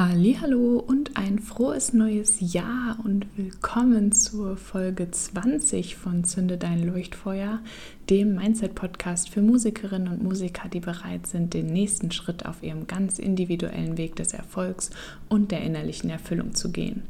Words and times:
Hallo 0.00 0.78
und 0.78 1.16
ein 1.16 1.40
frohes 1.40 1.92
neues 1.92 2.36
Jahr 2.38 2.98
und 3.02 3.26
willkommen 3.36 4.12
zur 4.12 4.56
Folge 4.56 5.10
20 5.10 5.96
von 5.96 6.22
Zünde 6.22 6.56
dein 6.56 6.86
Leuchtfeuer, 6.86 7.58
dem 8.10 8.36
Mindset 8.36 8.74
Podcast 8.74 9.28
für 9.28 9.42
Musikerinnen 9.42 10.08
und 10.08 10.22
Musiker, 10.22 10.68
die 10.70 10.80
bereit 10.80 11.26
sind, 11.26 11.52
den 11.52 11.66
nächsten 11.66 12.10
Schritt 12.10 12.46
auf 12.46 12.62
ihrem 12.62 12.86
ganz 12.86 13.18
individuellen 13.18 13.98
Weg 13.98 14.16
des 14.16 14.32
Erfolgs 14.32 14.90
und 15.28 15.50
der 15.50 15.60
innerlichen 15.60 16.08
Erfüllung 16.08 16.54
zu 16.54 16.72
gehen. 16.72 17.02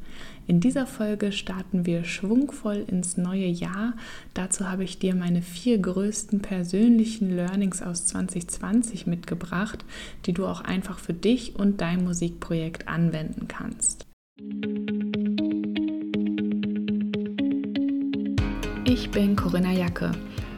In 0.49 0.61
dieser 0.61 0.87
Folge 0.87 1.31
starten 1.31 1.87
wir 1.87 2.05
schwungvoll 2.05 2.85
ins 2.89 3.17
neue 3.17 3.47
Jahr. 3.47 3.93
Dazu 4.35 4.69
habe 4.69 4.83
ich 4.83 4.99
dir 4.99 5.15
meine 5.15 5.43
vier 5.43 5.79
größten 5.79 6.41
persönlichen 6.41 7.37
Learnings 7.37 7.81
aus 7.81 8.07
2020 8.07 9.07
mitgebracht, 9.07 9.85
die 10.27 10.33
du 10.33 10.47
auch 10.47 10.63
einfach 10.63 10.99
für 10.99 11.15
dich 11.15 11.55
und 11.55 11.81
dein 11.81 12.03
Musikprojekt 12.03 12.89
anwenden 12.89 13.47
kannst. 13.47 14.07
Ich 18.85 19.11
bin 19.11 19.37
Corinna 19.37 19.73
Jacke. 19.73 20.13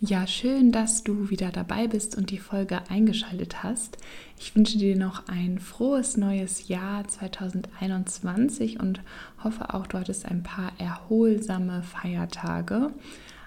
Ja, 0.00 0.26
schön, 0.26 0.72
dass 0.72 1.04
du 1.04 1.30
wieder 1.30 1.50
dabei 1.50 1.86
bist 1.86 2.18
und 2.18 2.28
die 2.28 2.38
Folge 2.38 2.82
eingeschaltet 2.90 3.62
hast. 3.62 3.96
Ich 4.38 4.54
wünsche 4.54 4.76
dir 4.76 4.94
noch 4.94 5.26
ein 5.26 5.58
frohes 5.58 6.18
neues 6.18 6.68
Jahr 6.68 7.08
2021 7.08 8.78
und 8.78 9.00
hoffe 9.42 9.72
auch, 9.72 9.86
du 9.86 9.98
hattest 9.98 10.26
ein 10.26 10.42
paar 10.42 10.72
erholsame 10.76 11.82
Feiertage. 11.82 12.90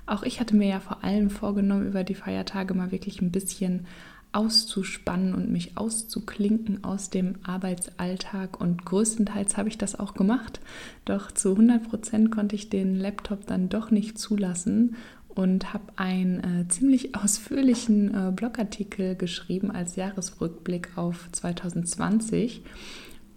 Auch 0.07 0.23
ich 0.23 0.39
hatte 0.39 0.55
mir 0.55 0.69
ja 0.69 0.79
vor 0.79 1.03
allem 1.03 1.29
vorgenommen, 1.29 1.85
über 1.85 2.03
die 2.03 2.15
Feiertage 2.15 2.73
mal 2.73 2.91
wirklich 2.91 3.21
ein 3.21 3.31
bisschen 3.31 3.85
auszuspannen 4.31 5.33
und 5.33 5.51
mich 5.51 5.77
auszuklinken 5.77 6.83
aus 6.83 7.11
dem 7.11 7.35
Arbeitsalltag. 7.43 8.59
Und 8.59 8.85
größtenteils 8.85 9.57
habe 9.57 9.69
ich 9.69 9.77
das 9.77 9.99
auch 9.99 10.15
gemacht. 10.15 10.59
Doch 11.05 11.31
zu 11.31 11.51
100 11.51 11.87
Prozent 11.87 12.31
konnte 12.31 12.55
ich 12.55 12.69
den 12.69 12.95
Laptop 12.95 13.45
dann 13.45 13.69
doch 13.69 13.91
nicht 13.91 14.17
zulassen 14.17 14.95
und 15.39 15.73
habe 15.73 15.85
einen 15.95 16.63
äh, 16.63 16.67
ziemlich 16.67 17.15
ausführlichen 17.15 18.13
äh, 18.13 18.31
Blogartikel 18.33 19.15
geschrieben 19.15 19.71
als 19.71 19.95
Jahresrückblick 19.95 20.97
auf 20.97 21.29
2020. 21.31 22.61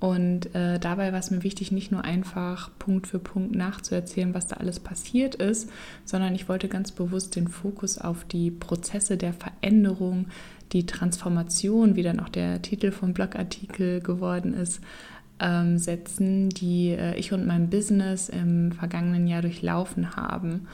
Und 0.00 0.52
äh, 0.52 0.80
dabei 0.80 1.12
war 1.12 1.20
es 1.20 1.30
mir 1.30 1.44
wichtig, 1.44 1.70
nicht 1.70 1.92
nur 1.92 2.04
einfach 2.04 2.72
Punkt 2.80 3.06
für 3.06 3.20
Punkt 3.20 3.54
nachzuerzählen, 3.54 4.34
was 4.34 4.48
da 4.48 4.56
alles 4.56 4.80
passiert 4.80 5.36
ist, 5.36 5.70
sondern 6.04 6.34
ich 6.34 6.48
wollte 6.48 6.66
ganz 6.66 6.90
bewusst 6.90 7.36
den 7.36 7.46
Fokus 7.46 7.98
auf 7.98 8.24
die 8.24 8.50
Prozesse 8.50 9.16
der 9.16 9.32
Veränderung, 9.32 10.26
die 10.72 10.86
Transformation, 10.86 11.94
wie 11.94 12.02
dann 12.02 12.18
auch 12.18 12.30
der 12.30 12.62
Titel 12.62 12.90
vom 12.90 13.14
Blogartikel 13.14 14.00
geworden 14.00 14.54
ist, 14.54 14.80
ähm, 15.38 15.78
setzen, 15.78 16.48
die 16.48 16.88
äh, 16.88 17.14
ich 17.14 17.32
und 17.32 17.46
mein 17.46 17.70
Business 17.70 18.28
im 18.28 18.72
vergangenen 18.72 19.28
Jahr 19.28 19.42
durchlaufen 19.42 20.16
haben. 20.16 20.66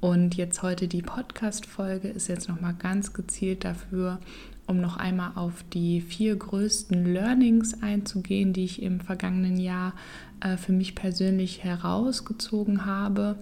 Und 0.00 0.36
jetzt 0.36 0.62
heute 0.62 0.86
die 0.86 1.02
Podcast-Folge 1.02 2.08
ist 2.08 2.28
jetzt 2.28 2.48
nochmal 2.48 2.74
ganz 2.74 3.12
gezielt 3.12 3.64
dafür, 3.64 4.20
um 4.68 4.80
noch 4.80 4.96
einmal 4.96 5.32
auf 5.34 5.64
die 5.72 6.00
vier 6.00 6.36
größten 6.36 7.12
Learnings 7.12 7.82
einzugehen, 7.82 8.52
die 8.52 8.64
ich 8.64 8.80
im 8.80 9.00
vergangenen 9.00 9.56
Jahr 9.56 9.94
äh, 10.40 10.56
für 10.56 10.72
mich 10.72 10.94
persönlich 10.94 11.64
herausgezogen 11.64 12.86
habe 12.86 13.36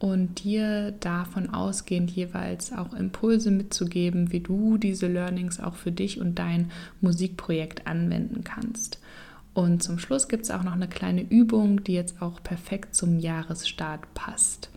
und 0.00 0.42
dir 0.42 0.90
davon 0.90 1.50
ausgehend 1.50 2.10
jeweils 2.10 2.72
auch 2.72 2.94
Impulse 2.94 3.52
mitzugeben, 3.52 4.32
wie 4.32 4.40
du 4.40 4.78
diese 4.78 5.06
Learnings 5.06 5.60
auch 5.60 5.76
für 5.76 5.92
dich 5.92 6.20
und 6.20 6.36
dein 6.40 6.72
Musikprojekt 7.00 7.86
anwenden 7.86 8.42
kannst. 8.42 8.98
Und 9.54 9.84
zum 9.84 10.00
Schluss 10.00 10.26
gibt 10.26 10.44
es 10.44 10.50
auch 10.50 10.64
noch 10.64 10.72
eine 10.72 10.88
kleine 10.88 11.22
Übung, 11.22 11.84
die 11.84 11.92
jetzt 11.92 12.20
auch 12.20 12.42
perfekt 12.42 12.96
zum 12.96 13.20
Jahresstart 13.20 14.12
passt. 14.14 14.70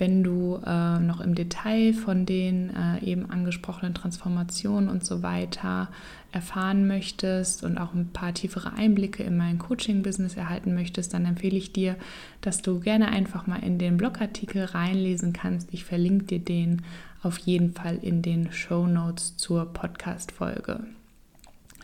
Wenn 0.00 0.22
du 0.22 0.58
äh, 0.64 0.98
noch 0.98 1.20
im 1.20 1.34
Detail 1.34 1.92
von 1.92 2.24
den 2.24 2.70
äh, 2.74 3.04
eben 3.04 3.28
angesprochenen 3.28 3.92
Transformationen 3.92 4.88
und 4.88 5.04
so 5.04 5.22
weiter 5.22 5.90
erfahren 6.32 6.86
möchtest 6.86 7.62
und 7.64 7.76
auch 7.76 7.92
ein 7.92 8.08
paar 8.08 8.32
tiefere 8.32 8.72
Einblicke 8.72 9.22
in 9.22 9.36
mein 9.36 9.58
Coaching-Business 9.58 10.38
erhalten 10.38 10.74
möchtest, 10.74 11.12
dann 11.12 11.26
empfehle 11.26 11.58
ich 11.58 11.74
dir, 11.74 11.96
dass 12.40 12.62
du 12.62 12.80
gerne 12.80 13.08
einfach 13.08 13.46
mal 13.46 13.62
in 13.62 13.76
den 13.76 13.98
Blogartikel 13.98 14.64
reinlesen 14.64 15.34
kannst. 15.34 15.68
Ich 15.70 15.84
verlinke 15.84 16.24
dir 16.24 16.38
den 16.38 16.80
auf 17.22 17.36
jeden 17.36 17.74
Fall 17.74 17.98
in 18.00 18.22
den 18.22 18.52
Show 18.52 18.86
Notes 18.86 19.36
zur 19.36 19.66
Podcast-Folge. 19.66 20.80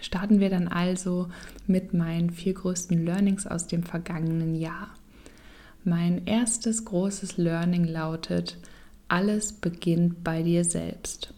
Starten 0.00 0.41
wir 0.41 0.48
dann 0.48 0.69
also 0.69 1.28
mit 1.66 1.93
meinen 1.93 2.31
vier 2.31 2.54
größten 2.54 3.04
Learnings 3.04 3.47
aus 3.47 3.66
dem 3.66 3.83
vergangenen 3.83 4.54
Jahr. 4.54 4.88
Mein 5.87 6.27
erstes 6.27 6.85
großes 6.85 7.37
Learning 7.37 7.85
lautet, 7.85 8.59
alles 9.07 9.53
beginnt 9.53 10.25
bei 10.25 10.43
dir 10.43 10.65
selbst. 10.65 11.33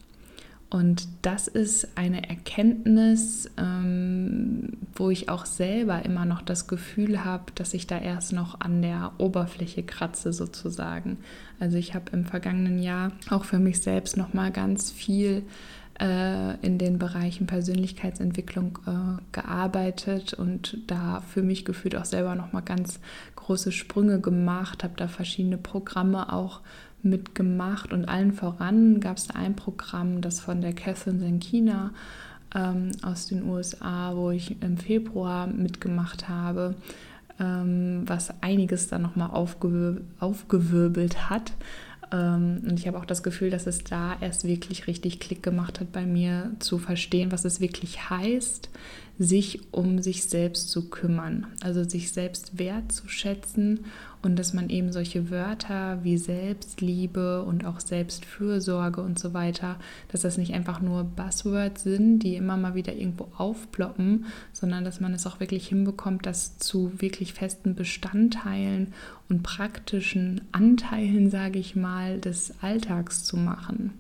Und 0.71 1.07
das 1.21 1.49
ist 1.49 1.99
eine 1.99 2.27
Erkenntnis, 2.31 3.51
ähm, 3.59 4.79
wo 4.95 5.11
ich 5.11 5.29
auch 5.29 5.45
selber 5.45 6.03
immer 6.03 6.25
noch 6.25 6.41
das 6.41 6.67
Gefühl 6.67 7.27
habe, 7.27 7.53
dass 7.57 7.75
ich 7.75 7.87
da 7.87 7.99
erst 7.99 8.33
noch 8.33 8.59
an 8.63 8.81
der 8.81 9.13
Oberfläche 9.19 9.83
kratze 9.83 10.33
sozusagen. 10.33 11.19
Also 11.61 11.77
ich 11.77 11.95
habe 11.95 12.11
im 12.13 12.25
vergangenen 12.25 12.79
Jahr 12.79 13.13
auch 13.29 13.45
für 13.45 13.59
mich 13.59 13.83
selbst 13.83 14.17
noch 14.17 14.33
mal 14.33 14.51
ganz 14.51 14.91
viel 14.91 15.43
äh, 16.01 16.57
in 16.65 16.79
den 16.79 16.99
Bereichen 16.99 17.47
Persönlichkeitsentwicklung 17.47 18.79
äh, 18.87 19.23
gearbeitet 19.33 20.33
und 20.33 20.79
da 20.87 21.21
für 21.21 21.43
mich 21.43 21.65
gefühlt 21.65 21.97
auch 21.97 22.07
selber 22.07 22.35
noch 22.35 22.53
mal 22.53 22.63
ganz 22.63 23.01
große 23.49 23.73
Sprünge 23.73 24.21
gemacht, 24.21 24.85
habe 24.85 24.93
da 24.97 25.09
verschiedene 25.09 25.57
Programme 25.57 26.35
auch 26.35 26.61
mitgemacht 27.03 27.95
und 27.95 28.05
allen 28.05 28.35
voran 28.35 29.01
gab 29.01 29.17
es 29.17 29.31
ein 29.31 29.57
Programm, 29.57 30.21
das 30.21 30.39
von 30.39 30.61
der 30.61 30.75
Catherine 30.75 31.19
Senkina 31.19 31.93
ähm, 32.55 32.91
aus 33.01 33.25
den 33.25 33.49
USA, 33.49 34.15
wo 34.15 34.31
ich 34.33 34.61
im 34.61 34.77
Februar 34.77 35.47
mitgemacht 35.47 36.29
habe, 36.29 36.75
ähm, 37.41 38.03
was 38.05 38.35
einiges 38.43 38.89
dann 38.89 39.01
nochmal 39.01 39.31
aufgewir 39.31 40.03
aufgewirbelt 40.21 41.31
hat. 41.31 41.53
Ähm, 42.13 42.63
und 42.69 42.79
ich 42.79 42.87
habe 42.87 42.99
auch 42.99 43.05
das 43.05 43.23
Gefühl, 43.23 43.51
dass 43.51 43.67
es 43.67 43.85
da 43.85 44.17
erst 44.21 44.45
wirklich 44.45 44.87
richtig 44.87 45.21
Klick 45.21 45.43
gemacht 45.43 45.81
hat 45.81 45.93
bei 45.93 46.07
mir, 46.07 46.53
zu 46.59 46.79
verstehen, 46.79 47.33
was 47.33 47.45
es 47.45 47.61
wirklich 47.61 48.11
heißt, 48.11 48.71
sich 49.19 49.61
um 49.73 50.01
sich 50.01 50.25
selbst 50.25 50.71
zu 50.71 50.89
kümmern. 50.89 51.47
Also 51.61 51.85
sich 51.85 52.13
selbst 52.13 52.59
wertzuschätzen 52.59 53.85
und 54.23 54.39
dass 54.39 54.53
man 54.53 54.69
eben 54.69 54.93
solche 54.93 55.31
Wörter 55.31 55.99
wie 56.03 56.19
Selbstliebe 56.19 57.43
und 57.43 57.65
auch 57.65 57.81
Selbstfürsorge 57.81 59.01
und 59.01 59.19
so 59.19 59.35
weiter, 59.35 59.77
dass 60.11 60.23
das 60.23 60.39
nicht 60.39 60.55
einfach 60.55 60.81
nur 60.81 61.05
Buzzwords 61.05 61.83
sind, 61.83 62.21
die 62.21 62.35
immer 62.35 62.57
mal 62.57 62.75
wieder 62.75 62.95
irgendwo 62.95 63.29
aufploppen, 63.37 64.27
sondern 64.53 64.85
dass 64.85 65.01
man 65.01 65.15
es 65.15 65.27
auch 65.27 65.41
wirklich 65.41 65.69
hinbekommt, 65.69 66.27
das 66.27 66.59
zu 66.59 66.93
wirklich 67.01 67.33
festen 67.33 67.75
Bestandteilen 67.75 68.93
und 69.29 69.43
praktischen 69.43 70.41
Anteilen, 70.53 71.31
sage 71.31 71.59
ich 71.59 71.77
mal, 71.77 72.19
des 72.19 72.55
Alltags 72.61 73.25
zu 73.25 73.37
machen. 73.37 73.93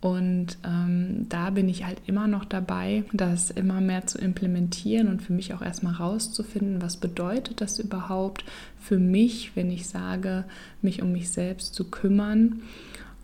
Und 0.00 0.56
ähm, 0.64 1.26
da 1.28 1.50
bin 1.50 1.68
ich 1.68 1.84
halt 1.84 2.00
immer 2.06 2.26
noch 2.26 2.46
dabei, 2.46 3.04
das 3.12 3.50
immer 3.50 3.82
mehr 3.82 4.06
zu 4.06 4.18
implementieren 4.18 5.08
und 5.08 5.20
für 5.20 5.34
mich 5.34 5.52
auch 5.52 5.60
erstmal 5.60 5.94
rauszufinden, 5.94 6.80
was 6.80 6.96
bedeutet 6.96 7.60
das 7.60 7.78
überhaupt 7.78 8.44
für 8.78 8.98
mich, 8.98 9.52
wenn 9.56 9.70
ich 9.70 9.88
sage, 9.88 10.44
mich 10.80 11.02
um 11.02 11.12
mich 11.12 11.30
selbst 11.30 11.74
zu 11.74 11.84
kümmern. 11.84 12.62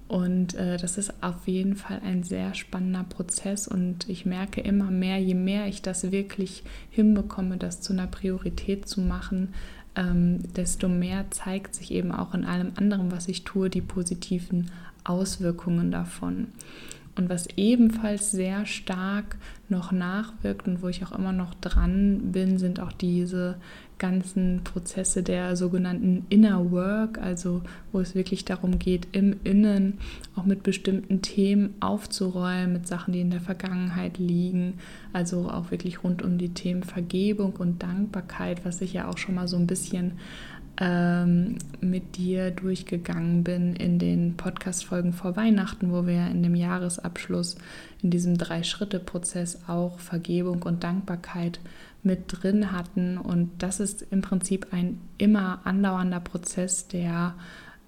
Und 0.06 0.54
äh, 0.54 0.76
das 0.76 0.98
ist 0.98 1.22
auf 1.22 1.48
jeden 1.48 1.76
Fall 1.76 2.00
ein 2.04 2.22
sehr 2.22 2.54
spannender 2.54 3.04
Prozess 3.04 3.66
und 3.66 4.08
ich 4.08 4.24
merke 4.24 4.60
immer 4.60 4.90
mehr, 4.90 5.18
je 5.18 5.34
mehr 5.34 5.66
ich 5.66 5.82
das 5.82 6.12
wirklich 6.12 6.62
hinbekomme, 6.90 7.56
das 7.56 7.80
zu 7.80 7.92
einer 7.92 8.06
Priorität 8.06 8.86
zu 8.86 9.00
machen, 9.00 9.54
ähm, 9.96 10.40
desto 10.54 10.88
mehr 10.88 11.24
zeigt 11.30 11.74
sich 11.74 11.90
eben 11.90 12.12
auch 12.12 12.34
in 12.34 12.44
allem 12.44 12.72
anderen, 12.76 13.10
was 13.10 13.26
ich 13.26 13.42
tue, 13.42 13.68
die 13.68 13.80
positiven 13.80 14.70
Auswirkungen 15.08 15.90
davon. 15.90 16.48
Und 17.16 17.30
was 17.30 17.48
ebenfalls 17.56 18.30
sehr 18.30 18.66
stark 18.66 19.36
noch 19.70 19.90
nachwirkt 19.90 20.68
und 20.68 20.82
wo 20.82 20.88
ich 20.88 21.02
auch 21.04 21.12
immer 21.12 21.32
noch 21.32 21.54
dran 21.54 22.30
bin, 22.30 22.58
sind 22.58 22.78
auch 22.78 22.92
diese 22.92 23.56
ganzen 23.98 24.60
Prozesse 24.62 25.22
der 25.22 25.56
sogenannten 25.56 26.26
Inner 26.28 26.70
Work, 26.70 27.18
also 27.18 27.62
wo 27.92 28.00
es 28.00 28.14
wirklich 28.14 28.44
darum 28.44 28.78
geht, 28.78 29.08
im 29.12 29.36
Innen 29.44 29.98
auch 30.34 30.44
mit 30.44 30.62
bestimmten 30.62 31.22
Themen 31.22 31.74
aufzuräumen, 31.80 32.74
mit 32.74 32.86
Sachen, 32.86 33.14
die 33.14 33.22
in 33.22 33.30
der 33.30 33.40
Vergangenheit 33.40 34.18
liegen, 34.18 34.74
also 35.14 35.48
auch 35.48 35.70
wirklich 35.70 36.04
rund 36.04 36.20
um 36.20 36.36
die 36.36 36.50
Themen 36.50 36.82
Vergebung 36.82 37.54
und 37.56 37.82
Dankbarkeit, 37.82 38.66
was 38.66 38.82
ich 38.82 38.92
ja 38.92 39.08
auch 39.08 39.16
schon 39.16 39.36
mal 39.36 39.48
so 39.48 39.56
ein 39.56 39.66
bisschen 39.66 40.12
ähm, 40.78 41.56
mit 41.80 42.16
dir 42.16 42.50
durchgegangen 42.50 43.44
bin 43.44 43.74
in 43.76 43.98
den 43.98 44.36
Podcast-Folgen 44.36 45.12
vor 45.12 45.36
Weihnachten, 45.36 45.92
wo 45.92 46.06
wir 46.06 46.26
in 46.26 46.42
dem 46.42 46.54
Jahresabschluss 46.54 47.56
in 48.02 48.10
diesem 48.10 48.36
Drei-Schritte-Prozess 48.36 49.60
auch 49.68 49.98
Vergebung 49.98 50.62
und 50.62 50.84
Dankbarkeit 50.84 51.60
mit 52.02 52.24
drin 52.28 52.72
hatten. 52.72 53.18
Und 53.18 53.50
das 53.62 53.80
ist 53.80 54.02
im 54.10 54.20
Prinzip 54.22 54.68
ein 54.72 55.00
immer 55.18 55.60
andauernder 55.64 56.20
Prozess, 56.20 56.88
der 56.88 57.34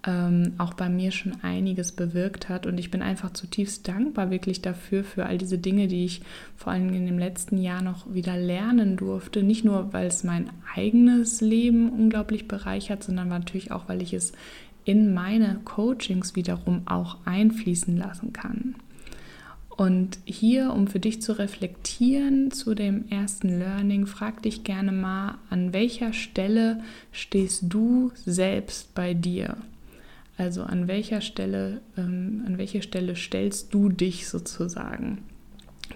ähm, 0.06 0.52
auch 0.58 0.74
bei 0.74 0.88
mir 0.88 1.10
schon 1.10 1.34
einiges 1.42 1.92
bewirkt 1.92 2.48
hat. 2.48 2.66
Und 2.66 2.78
ich 2.78 2.90
bin 2.90 3.02
einfach 3.02 3.32
zutiefst 3.32 3.88
dankbar 3.88 4.30
wirklich 4.30 4.62
dafür, 4.62 5.04
für 5.04 5.26
all 5.26 5.38
diese 5.38 5.58
Dinge, 5.58 5.88
die 5.88 6.04
ich 6.04 6.22
vor 6.56 6.72
allem 6.72 6.92
in 6.94 7.06
dem 7.06 7.18
letzten 7.18 7.58
Jahr 7.58 7.82
noch 7.82 8.12
wieder 8.12 8.36
lernen 8.36 8.96
durfte. 8.96 9.42
Nicht 9.42 9.64
nur, 9.64 9.92
weil 9.92 10.06
es 10.06 10.24
mein 10.24 10.50
eigenes 10.74 11.40
Leben 11.40 11.90
unglaublich 11.90 12.48
bereichert, 12.48 13.02
sondern 13.02 13.28
natürlich 13.28 13.72
auch, 13.72 13.88
weil 13.88 14.02
ich 14.02 14.14
es 14.14 14.32
in 14.84 15.12
meine 15.12 15.60
Coachings 15.64 16.36
wiederum 16.36 16.82
auch 16.86 17.18
einfließen 17.24 17.96
lassen 17.96 18.32
kann. 18.32 18.76
Und 19.78 20.18
hier, 20.24 20.72
um 20.72 20.88
für 20.88 20.98
dich 20.98 21.22
zu 21.22 21.38
reflektieren 21.38 22.50
zu 22.50 22.74
dem 22.74 23.08
ersten 23.10 23.60
Learning, 23.60 24.06
frag 24.06 24.42
dich 24.42 24.64
gerne 24.64 24.90
mal, 24.90 25.38
an 25.50 25.72
welcher 25.72 26.12
Stelle 26.12 26.80
stehst 27.12 27.64
du 27.68 28.10
selbst 28.24 28.92
bei 28.94 29.14
dir? 29.14 29.56
Also 30.38 30.62
an 30.62 30.86
welcher 30.86 31.20
Stelle, 31.20 31.80
ähm, 31.96 32.44
an 32.46 32.58
welche 32.58 32.80
Stelle 32.80 33.16
stellst 33.16 33.74
du 33.74 33.88
dich 33.88 34.28
sozusagen, 34.28 35.18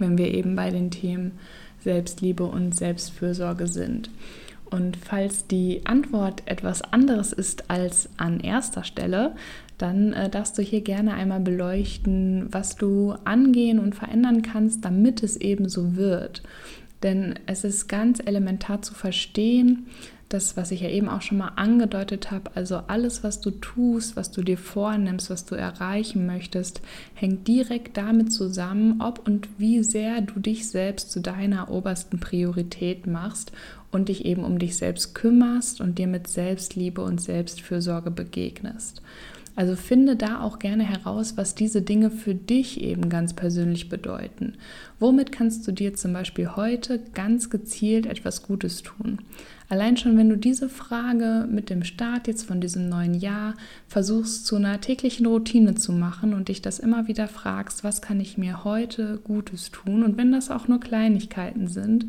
wenn 0.00 0.19
wir 0.19 0.35
eben 0.35 0.56
bei 0.56 0.71
den 0.71 0.91
Themen 0.91 1.33
Selbstliebe 1.79 2.44
und 2.44 2.75
Selbstfürsorge 2.77 3.69
sind. 3.69 4.11
Und 4.69 4.97
falls 4.97 5.47
die 5.47 5.83
Antwort 5.85 6.43
etwas 6.47 6.83
anderes 6.83 7.33
ist 7.33 7.71
als 7.71 8.09
an 8.17 8.41
erster 8.41 8.85
Stelle, 8.85 9.37
dann 9.79 10.12
äh, 10.12 10.29
darfst 10.29 10.59
du 10.59 10.62
hier 10.62 10.81
gerne 10.81 11.15
einmal 11.15 11.41
beleuchten, 11.41 12.49
was 12.50 12.77
du 12.77 13.15
angehen 13.25 13.79
und 13.79 13.95
verändern 13.95 14.43
kannst, 14.43 14.85
damit 14.85 15.23
es 15.23 15.37
eben 15.37 15.69
so 15.69 15.95
wird. 15.95 16.43
Denn 17.03 17.35
es 17.47 17.65
ist 17.65 17.88
ganz 17.88 18.21
elementar 18.25 18.83
zu 18.83 18.95
verstehen, 18.95 19.87
das, 20.32 20.56
was 20.56 20.70
ich 20.70 20.81
ja 20.81 20.88
eben 20.88 21.08
auch 21.08 21.23
schon 21.23 21.38
mal 21.38 21.52
angedeutet 21.56 22.31
habe, 22.31 22.50
also 22.55 22.76
alles, 22.87 23.23
was 23.23 23.40
du 23.40 23.50
tust, 23.50 24.17
was 24.17 24.31
du 24.31 24.43
dir 24.43 24.58
vornimmst, 24.58 25.31
was 25.31 25.44
du 25.44 25.55
erreichen 25.55 26.26
möchtest, 26.26 26.81
hängt 27.14 27.46
direkt 27.49 27.96
damit 27.96 28.32
zusammen, 28.32 29.00
ob 29.00 29.26
und 29.26 29.49
wie 29.58 29.82
sehr 29.82 30.20
du 30.20 30.40
dich 30.40 30.69
selbst 30.69 31.11
zu 31.11 31.20
deiner 31.20 31.70
obersten 31.70 32.20
Priorität 32.20 33.06
machst 33.06 33.52
und 33.90 34.08
dich 34.08 34.25
eben 34.25 34.44
um 34.44 34.58
dich 34.58 34.76
selbst 34.76 35.14
kümmerst 35.14 35.81
und 35.81 35.99
dir 35.99 36.06
mit 36.06 36.26
Selbstliebe 36.26 37.02
und 37.02 37.20
Selbstfürsorge 37.20 38.11
begegnest. 38.11 39.02
Also 39.54 39.76
finde 39.76 40.16
da 40.16 40.40
auch 40.40 40.58
gerne 40.58 40.82
heraus, 40.82 41.37
was 41.37 41.54
diese 41.54 41.82
Dinge 41.82 42.10
für 42.10 42.34
dich 42.34 42.81
eben 42.81 43.10
ganz 43.10 43.34
persönlich 43.34 43.90
bedeuten. 43.90 44.54
Womit 44.99 45.31
kannst 45.31 45.66
du 45.69 45.72
dir 45.72 45.94
zum 45.94 46.14
Beispiel 46.14 46.56
heute 46.56 47.00
ganz 47.12 47.50
gezielt 47.50 48.06
etwas 48.06 48.43
Gutes 48.43 48.82
tun? 48.82 49.19
Allein 49.69 49.96
schon, 49.96 50.16
wenn 50.19 50.28
du 50.28 50.37
diese 50.37 50.69
Frage 50.69 51.46
mit 51.50 51.70
dem 51.70 51.82
Start 51.82 52.28
jetzt 52.28 52.44
von 52.44 52.60
diesem 52.60 52.88
neuen 52.88 53.14
Jahr 53.14 53.54
versuchst 53.88 54.46
zu 54.46 54.56
einer 54.56 54.81
täglichen 54.81 55.26
Routine 55.26 55.75
zu 55.75 55.93
machen 55.93 56.34
und 56.34 56.49
dich 56.49 56.62
das 56.62 56.78
immer 56.78 57.08
wieder 57.08 57.28
fragst, 57.28 57.84
was 57.84 58.02
kann 58.02 58.20
ich 58.20 58.38
mir 58.38 58.64
heute 58.64 59.19
Gutes 59.25 59.70
tun? 59.70 60.02
Und 60.02 60.16
wenn 60.16 60.32
das 60.32 60.50
auch 60.50 60.69
nur 60.69 60.81
Kleinigkeiten 60.81 61.69
sind 61.69 62.06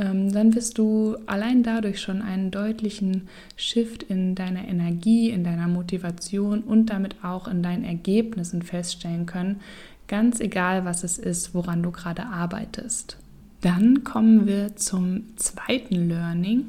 dann 0.00 0.54
wirst 0.54 0.78
du 0.78 1.16
allein 1.26 1.62
dadurch 1.62 2.00
schon 2.00 2.22
einen 2.22 2.50
deutlichen 2.50 3.28
Shift 3.56 4.02
in 4.02 4.34
deiner 4.34 4.66
Energie, 4.66 5.30
in 5.30 5.44
deiner 5.44 5.68
Motivation 5.68 6.60
und 6.60 6.86
damit 6.86 7.22
auch 7.22 7.46
in 7.46 7.62
deinen 7.62 7.84
Ergebnissen 7.84 8.62
feststellen 8.62 9.26
können, 9.26 9.60
ganz 10.08 10.40
egal 10.40 10.84
was 10.84 11.04
es 11.04 11.18
ist, 11.18 11.54
woran 11.54 11.82
du 11.82 11.90
gerade 11.90 12.26
arbeitest. 12.26 13.18
Dann 13.60 14.04
kommen 14.04 14.46
wir 14.46 14.76
zum 14.76 15.36
zweiten 15.36 16.08
Learning 16.08 16.64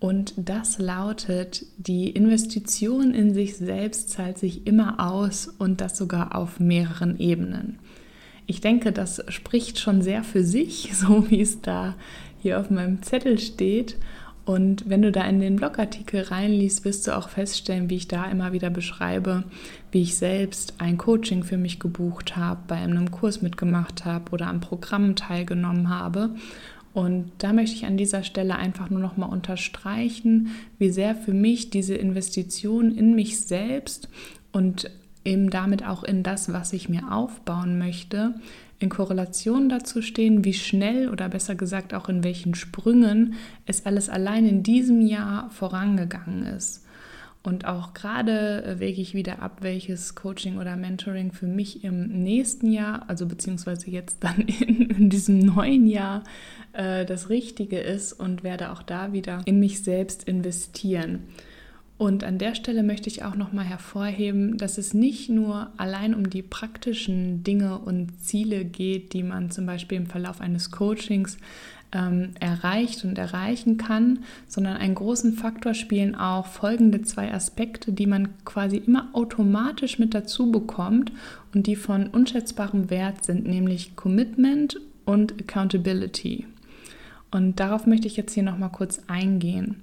und 0.00 0.34
das 0.36 0.78
lautet, 0.78 1.64
die 1.78 2.10
Investition 2.10 3.14
in 3.14 3.34
sich 3.34 3.56
selbst 3.56 4.10
zahlt 4.10 4.38
sich 4.38 4.66
immer 4.66 5.10
aus 5.10 5.48
und 5.48 5.80
das 5.80 5.96
sogar 5.96 6.36
auf 6.36 6.60
mehreren 6.60 7.18
Ebenen. 7.18 7.78
Ich 8.46 8.60
denke, 8.60 8.92
das 8.92 9.22
spricht 9.28 9.78
schon 9.78 10.00
sehr 10.00 10.22
für 10.22 10.44
sich, 10.44 10.90
so 10.94 11.30
wie 11.30 11.40
es 11.40 11.60
da 11.60 11.96
hier 12.40 12.60
auf 12.60 12.70
meinem 12.70 13.02
Zettel 13.02 13.38
steht. 13.38 13.96
Und 14.44 14.88
wenn 14.88 15.02
du 15.02 15.12
da 15.12 15.24
in 15.24 15.40
den 15.40 15.56
Blogartikel 15.56 16.22
reinliest, 16.22 16.86
wirst 16.86 17.06
du 17.06 17.14
auch 17.14 17.28
feststellen, 17.28 17.90
wie 17.90 17.96
ich 17.96 18.08
da 18.08 18.24
immer 18.30 18.52
wieder 18.54 18.70
beschreibe, 18.70 19.44
wie 19.92 20.00
ich 20.00 20.16
selbst 20.16 20.74
ein 20.78 20.96
Coaching 20.96 21.44
für 21.44 21.58
mich 21.58 21.78
gebucht 21.78 22.34
habe, 22.36 22.60
bei 22.66 22.76
einem 22.76 23.10
Kurs 23.10 23.42
mitgemacht 23.42 24.06
habe 24.06 24.32
oder 24.32 24.46
am 24.46 24.60
Programm 24.60 25.16
teilgenommen 25.16 25.90
habe. 25.90 26.30
Und 26.94 27.30
da 27.38 27.52
möchte 27.52 27.76
ich 27.76 27.84
an 27.84 27.98
dieser 27.98 28.22
Stelle 28.22 28.56
einfach 28.56 28.88
nur 28.88 29.00
noch 29.00 29.18
mal 29.18 29.26
unterstreichen, 29.26 30.48
wie 30.78 30.88
sehr 30.88 31.14
für 31.14 31.34
mich 31.34 31.68
diese 31.68 31.94
Investition 31.94 32.90
in 32.90 33.14
mich 33.14 33.40
selbst 33.40 34.08
und 34.50 34.90
eben 35.24 35.50
damit 35.50 35.86
auch 35.86 36.04
in 36.04 36.22
das, 36.22 36.52
was 36.52 36.72
ich 36.72 36.88
mir 36.88 37.12
aufbauen 37.12 37.78
möchte, 37.78 38.34
in 38.78 38.88
Korrelation 38.88 39.68
dazu 39.68 40.02
stehen, 40.02 40.44
wie 40.44 40.54
schnell 40.54 41.08
oder 41.08 41.28
besser 41.28 41.54
gesagt 41.54 41.94
auch 41.94 42.08
in 42.08 42.22
welchen 42.22 42.54
Sprüngen 42.54 43.34
es 43.66 43.86
alles 43.86 44.08
allein 44.08 44.46
in 44.46 44.62
diesem 44.62 45.00
Jahr 45.00 45.50
vorangegangen 45.50 46.46
ist. 46.46 46.84
Und 47.42 47.64
auch 47.64 47.94
gerade 47.94 48.64
äh, 48.64 48.80
wege 48.80 49.00
ich 49.00 49.14
wieder 49.14 49.40
ab, 49.40 49.58
welches 49.62 50.14
Coaching 50.14 50.58
oder 50.58 50.76
Mentoring 50.76 51.32
für 51.32 51.46
mich 51.46 51.82
im 51.84 52.08
nächsten 52.08 52.70
Jahr, 52.70 53.08
also 53.08 53.26
beziehungsweise 53.26 53.90
jetzt 53.90 54.22
dann 54.22 54.40
in, 54.60 54.90
in 54.90 55.10
diesem 55.10 55.38
neuen 55.38 55.86
Jahr, 55.86 56.24
äh, 56.72 57.04
das 57.04 57.30
Richtige 57.30 57.78
ist 57.78 58.12
und 58.12 58.42
werde 58.42 58.70
auch 58.70 58.82
da 58.82 59.12
wieder 59.12 59.42
in 59.44 59.60
mich 59.60 59.82
selbst 59.82 60.24
investieren. 60.24 61.20
Und 61.98 62.22
an 62.22 62.38
der 62.38 62.54
Stelle 62.54 62.84
möchte 62.84 63.08
ich 63.08 63.24
auch 63.24 63.34
nochmal 63.34 63.64
hervorheben, 63.64 64.56
dass 64.56 64.78
es 64.78 64.94
nicht 64.94 65.28
nur 65.28 65.72
allein 65.76 66.14
um 66.14 66.30
die 66.30 66.42
praktischen 66.42 67.42
Dinge 67.42 67.78
und 67.78 68.22
Ziele 68.22 68.64
geht, 68.64 69.12
die 69.12 69.24
man 69.24 69.50
zum 69.50 69.66
Beispiel 69.66 69.98
im 69.98 70.06
Verlauf 70.06 70.40
eines 70.40 70.70
Coachings 70.70 71.38
ähm, 71.90 72.30
erreicht 72.38 73.04
und 73.04 73.18
erreichen 73.18 73.78
kann, 73.78 74.20
sondern 74.46 74.76
einen 74.76 74.94
großen 74.94 75.32
Faktor 75.32 75.74
spielen 75.74 76.14
auch 76.14 76.46
folgende 76.46 77.02
zwei 77.02 77.32
Aspekte, 77.34 77.92
die 77.92 78.06
man 78.06 78.28
quasi 78.44 78.76
immer 78.76 79.08
automatisch 79.12 79.98
mit 79.98 80.14
dazu 80.14 80.52
bekommt 80.52 81.10
und 81.52 81.66
die 81.66 81.76
von 81.76 82.06
unschätzbarem 82.06 82.90
Wert 82.90 83.24
sind, 83.24 83.44
nämlich 83.44 83.96
Commitment 83.96 84.80
und 85.04 85.32
Accountability. 85.40 86.46
Und 87.30 87.58
darauf 87.58 87.86
möchte 87.86 88.06
ich 88.06 88.16
jetzt 88.16 88.34
hier 88.34 88.42
nochmal 88.44 88.70
kurz 88.70 89.00
eingehen. 89.08 89.82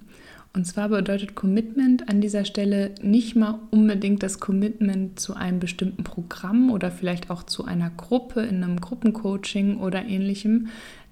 Und 0.56 0.64
zwar 0.64 0.88
bedeutet 0.88 1.34
Commitment 1.34 2.08
an 2.08 2.22
dieser 2.22 2.46
Stelle 2.46 2.94
nicht 3.02 3.36
mal 3.36 3.60
unbedingt 3.70 4.22
das 4.22 4.40
Commitment 4.40 5.20
zu 5.20 5.34
einem 5.34 5.60
bestimmten 5.60 6.02
Programm 6.02 6.70
oder 6.70 6.90
vielleicht 6.90 7.28
auch 7.28 7.42
zu 7.42 7.66
einer 7.66 7.90
Gruppe 7.90 8.40
in 8.40 8.64
einem 8.64 8.80
Gruppencoaching 8.80 9.76
oder 9.76 10.06
ähnlichem. 10.06 10.68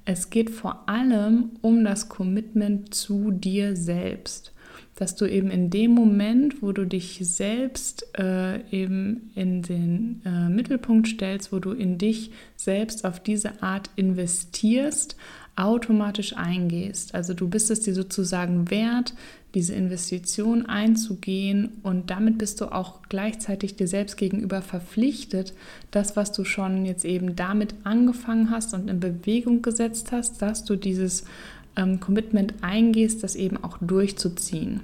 Es 0.06 0.30
geht 0.30 0.48
vor 0.48 0.88
allem 0.88 1.50
um 1.60 1.84
das 1.84 2.08
Commitment 2.08 2.94
zu 2.94 3.32
dir 3.32 3.76
selbst. 3.76 4.54
Dass 4.94 5.14
du 5.14 5.26
eben 5.26 5.50
in 5.50 5.68
dem 5.68 5.90
Moment, 5.90 6.62
wo 6.62 6.72
du 6.72 6.86
dich 6.86 7.18
selbst 7.20 8.16
äh, 8.18 8.60
eben 8.70 9.30
in 9.34 9.60
den 9.60 10.22
äh, 10.24 10.48
Mittelpunkt 10.48 11.08
stellst, 11.08 11.52
wo 11.52 11.58
du 11.58 11.72
in 11.72 11.98
dich 11.98 12.30
selbst 12.56 13.04
auf 13.04 13.20
diese 13.22 13.62
Art 13.62 13.90
investierst, 13.96 15.16
automatisch 15.56 16.36
eingehst. 16.36 17.14
Also 17.14 17.34
du 17.34 17.48
bist 17.48 17.70
es 17.70 17.80
dir 17.80 17.94
sozusagen 17.94 18.70
wert, 18.70 19.14
diese 19.54 19.74
Investition 19.74 20.66
einzugehen 20.66 21.74
und 21.84 22.10
damit 22.10 22.38
bist 22.38 22.60
du 22.60 22.72
auch 22.72 23.02
gleichzeitig 23.08 23.76
dir 23.76 23.86
selbst 23.86 24.16
gegenüber 24.16 24.62
verpflichtet, 24.62 25.54
das, 25.92 26.16
was 26.16 26.32
du 26.32 26.44
schon 26.44 26.84
jetzt 26.84 27.04
eben 27.04 27.36
damit 27.36 27.74
angefangen 27.84 28.50
hast 28.50 28.74
und 28.74 28.90
in 28.90 28.98
Bewegung 28.98 29.62
gesetzt 29.62 30.10
hast, 30.10 30.42
dass 30.42 30.64
du 30.64 30.74
dieses 30.74 31.24
ähm, 31.76 32.00
Commitment 32.00 32.54
eingehst, 32.62 33.22
das 33.22 33.34
eben 33.34 33.62
auch 33.62 33.78
durchzuziehen. 33.80 34.80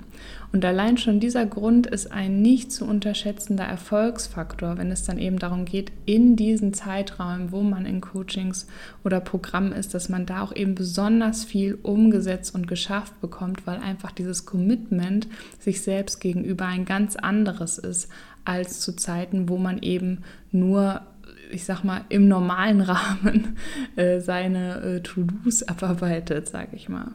Und 0.52 0.64
allein 0.64 0.98
schon 0.98 1.20
dieser 1.20 1.46
Grund 1.46 1.86
ist 1.86 2.10
ein 2.10 2.42
nicht 2.42 2.72
zu 2.72 2.84
unterschätzender 2.84 3.64
Erfolgsfaktor, 3.64 4.78
wenn 4.78 4.90
es 4.90 5.04
dann 5.04 5.18
eben 5.18 5.38
darum 5.38 5.64
geht, 5.64 5.92
in 6.06 6.34
diesen 6.34 6.74
Zeitraum, 6.74 7.52
wo 7.52 7.62
man 7.62 7.86
in 7.86 8.00
Coachings 8.00 8.66
oder 9.04 9.20
Programmen 9.20 9.72
ist, 9.72 9.94
dass 9.94 10.08
man 10.08 10.26
da 10.26 10.42
auch 10.42 10.54
eben 10.54 10.74
besonders 10.74 11.44
viel 11.44 11.78
umgesetzt 11.82 12.54
und 12.54 12.66
geschafft 12.66 13.20
bekommt, 13.20 13.66
weil 13.66 13.78
einfach 13.78 14.10
dieses 14.10 14.44
Commitment 14.44 15.28
sich 15.60 15.82
selbst 15.82 16.20
gegenüber 16.20 16.66
ein 16.66 16.84
ganz 16.84 17.14
anderes 17.14 17.78
ist 17.78 18.08
als 18.44 18.80
zu 18.80 18.96
Zeiten, 18.96 19.48
wo 19.48 19.58
man 19.58 19.78
eben 19.82 20.22
nur 20.50 21.02
ich 21.52 21.64
sag 21.64 21.82
mal, 21.82 22.02
im 22.08 22.28
normalen 22.28 22.80
Rahmen 22.80 23.56
äh, 23.96 24.20
seine 24.20 24.80
äh, 24.82 25.00
To-Dos 25.00 25.64
abarbeitet, 25.64 26.48
sage 26.48 26.76
ich 26.76 26.88
mal. 26.88 27.08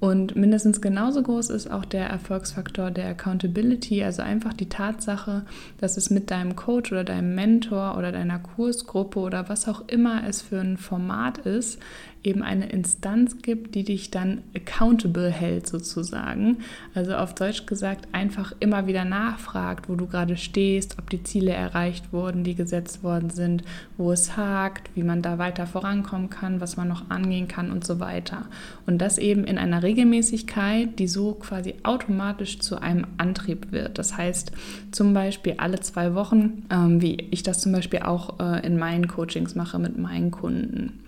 Und 0.00 0.34
mindestens 0.34 0.80
genauso 0.80 1.22
groß 1.22 1.50
ist 1.50 1.70
auch 1.70 1.84
der 1.84 2.06
Erfolgsfaktor 2.06 2.90
der 2.90 3.08
Accountability, 3.08 4.02
also 4.02 4.22
einfach 4.22 4.54
die 4.54 4.70
Tatsache, 4.70 5.44
dass 5.76 5.98
es 5.98 6.08
mit 6.08 6.30
deinem 6.30 6.56
Coach 6.56 6.90
oder 6.90 7.04
deinem 7.04 7.34
Mentor 7.34 7.98
oder 7.98 8.10
deiner 8.10 8.38
Kursgruppe 8.38 9.18
oder 9.18 9.50
was 9.50 9.68
auch 9.68 9.86
immer 9.88 10.26
es 10.26 10.40
für 10.40 10.58
ein 10.58 10.78
Format 10.78 11.38
ist, 11.38 11.78
eben 12.22 12.42
eine 12.42 12.68
Instanz 12.68 13.40
gibt, 13.40 13.74
die 13.74 13.84
dich 13.84 14.10
dann 14.10 14.42
accountable 14.54 15.30
hält 15.30 15.66
sozusagen. 15.66 16.58
Also 16.94 17.14
auf 17.14 17.34
Deutsch 17.34 17.66
gesagt, 17.66 18.08
einfach 18.12 18.52
immer 18.60 18.86
wieder 18.86 19.04
nachfragt, 19.04 19.88
wo 19.88 19.94
du 19.94 20.06
gerade 20.06 20.36
stehst, 20.36 20.98
ob 20.98 21.08
die 21.08 21.22
Ziele 21.22 21.52
erreicht 21.52 22.12
wurden, 22.12 22.44
die 22.44 22.54
gesetzt 22.54 23.02
worden 23.02 23.30
sind, 23.30 23.62
wo 23.96 24.12
es 24.12 24.36
hakt, 24.36 24.90
wie 24.94 25.02
man 25.02 25.22
da 25.22 25.38
weiter 25.38 25.66
vorankommen 25.66 26.28
kann, 26.28 26.60
was 26.60 26.76
man 26.76 26.88
noch 26.88 27.08
angehen 27.10 27.48
kann 27.48 27.70
und 27.70 27.86
so 27.86 28.00
weiter. 28.00 28.46
Und 28.86 28.98
das 28.98 29.16
eben 29.16 29.44
in 29.44 29.56
einer 29.56 29.82
Regelmäßigkeit, 29.82 30.98
die 30.98 31.08
so 31.08 31.34
quasi 31.34 31.74
automatisch 31.84 32.58
zu 32.58 32.80
einem 32.80 33.06
Antrieb 33.16 33.72
wird. 33.72 33.98
Das 33.98 34.16
heißt 34.16 34.52
zum 34.90 35.14
Beispiel 35.14 35.54
alle 35.56 35.80
zwei 35.80 36.14
Wochen, 36.14 36.66
ähm, 36.70 37.00
wie 37.00 37.16
ich 37.30 37.42
das 37.42 37.60
zum 37.60 37.72
Beispiel 37.72 38.00
auch 38.00 38.38
äh, 38.40 38.66
in 38.66 38.78
meinen 38.78 39.08
Coachings 39.08 39.54
mache 39.54 39.78
mit 39.78 39.96
meinen 39.96 40.30
Kunden. 40.30 41.00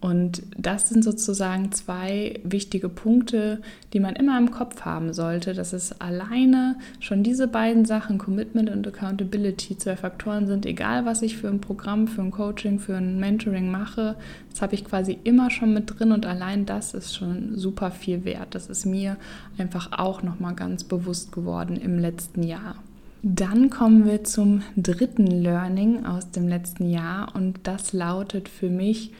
Und 0.00 0.42
das 0.58 0.90
sind 0.90 1.02
sozusagen 1.02 1.72
zwei 1.72 2.38
wichtige 2.44 2.90
Punkte, 2.90 3.62
die 3.92 4.00
man 4.00 4.14
immer 4.14 4.38
im 4.38 4.50
Kopf 4.50 4.82
haben 4.82 5.14
sollte, 5.14 5.54
dass 5.54 5.72
es 5.72 6.00
alleine 6.00 6.76
schon 7.00 7.22
diese 7.22 7.48
beiden 7.48 7.86
Sachen, 7.86 8.18
Commitment 8.18 8.68
und 8.68 8.86
Accountability, 8.86 9.78
zwei 9.78 9.96
Faktoren 9.96 10.46
sind, 10.46 10.66
egal 10.66 11.06
was 11.06 11.22
ich 11.22 11.38
für 11.38 11.48
ein 11.48 11.62
Programm, 11.62 12.08
für 12.08 12.20
ein 12.20 12.30
Coaching, 12.30 12.78
für 12.78 12.96
ein 12.96 13.18
Mentoring 13.18 13.70
mache, 13.70 14.16
das 14.50 14.60
habe 14.60 14.74
ich 14.74 14.84
quasi 14.84 15.18
immer 15.24 15.50
schon 15.50 15.72
mit 15.72 15.98
drin 15.98 16.12
und 16.12 16.26
allein 16.26 16.66
das 16.66 16.92
ist 16.92 17.14
schon 17.14 17.56
super 17.58 17.90
viel 17.90 18.24
wert. 18.24 18.54
Das 18.54 18.68
ist 18.68 18.84
mir 18.84 19.16
einfach 19.56 19.92
auch 19.92 20.22
nochmal 20.22 20.54
ganz 20.54 20.84
bewusst 20.84 21.32
geworden 21.32 21.76
im 21.76 21.98
letzten 21.98 22.42
Jahr. 22.42 22.76
Dann 23.22 23.70
kommen 23.70 24.04
wir 24.04 24.24
zum 24.24 24.62
dritten 24.76 25.26
Learning 25.26 26.04
aus 26.04 26.30
dem 26.30 26.48
letzten 26.48 26.88
Jahr 26.88 27.34
und 27.34 27.60
das 27.64 27.92
lautet 27.92 28.48
für 28.48 28.70
mich, 28.70 29.12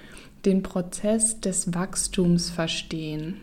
den 0.47 0.63
Prozess 0.63 1.41
des 1.41 1.75
Wachstums 1.75 2.49
verstehen. 2.49 3.37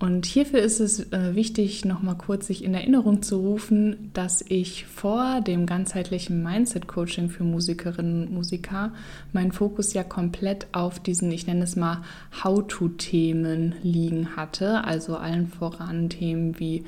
Und 0.00 0.24
hierfür 0.24 0.60
ist 0.60 0.80
es 0.80 1.12
äh, 1.12 1.34
wichtig, 1.34 1.84
nochmal 1.84 2.16
kurz 2.16 2.46
sich 2.46 2.64
in 2.64 2.72
Erinnerung 2.72 3.20
zu 3.20 3.36
rufen, 3.36 4.10
dass 4.14 4.42
ich 4.48 4.86
vor 4.86 5.42
dem 5.42 5.66
ganzheitlichen 5.66 6.42
Mindset-Coaching 6.42 7.28
für 7.28 7.44
Musikerinnen 7.44 8.22
und 8.26 8.32
Musiker 8.32 8.92
meinen 9.34 9.52
Fokus 9.52 9.92
ja 9.92 10.02
komplett 10.02 10.68
auf 10.72 11.00
diesen, 11.00 11.30
ich 11.30 11.46
nenne 11.46 11.64
es 11.64 11.76
mal, 11.76 12.00
How-to-Themen 12.42 13.74
liegen 13.82 14.36
hatte. 14.36 14.84
Also 14.84 15.16
allen 15.16 15.48
voran 15.48 16.08
Themen 16.08 16.58
wie 16.58 16.84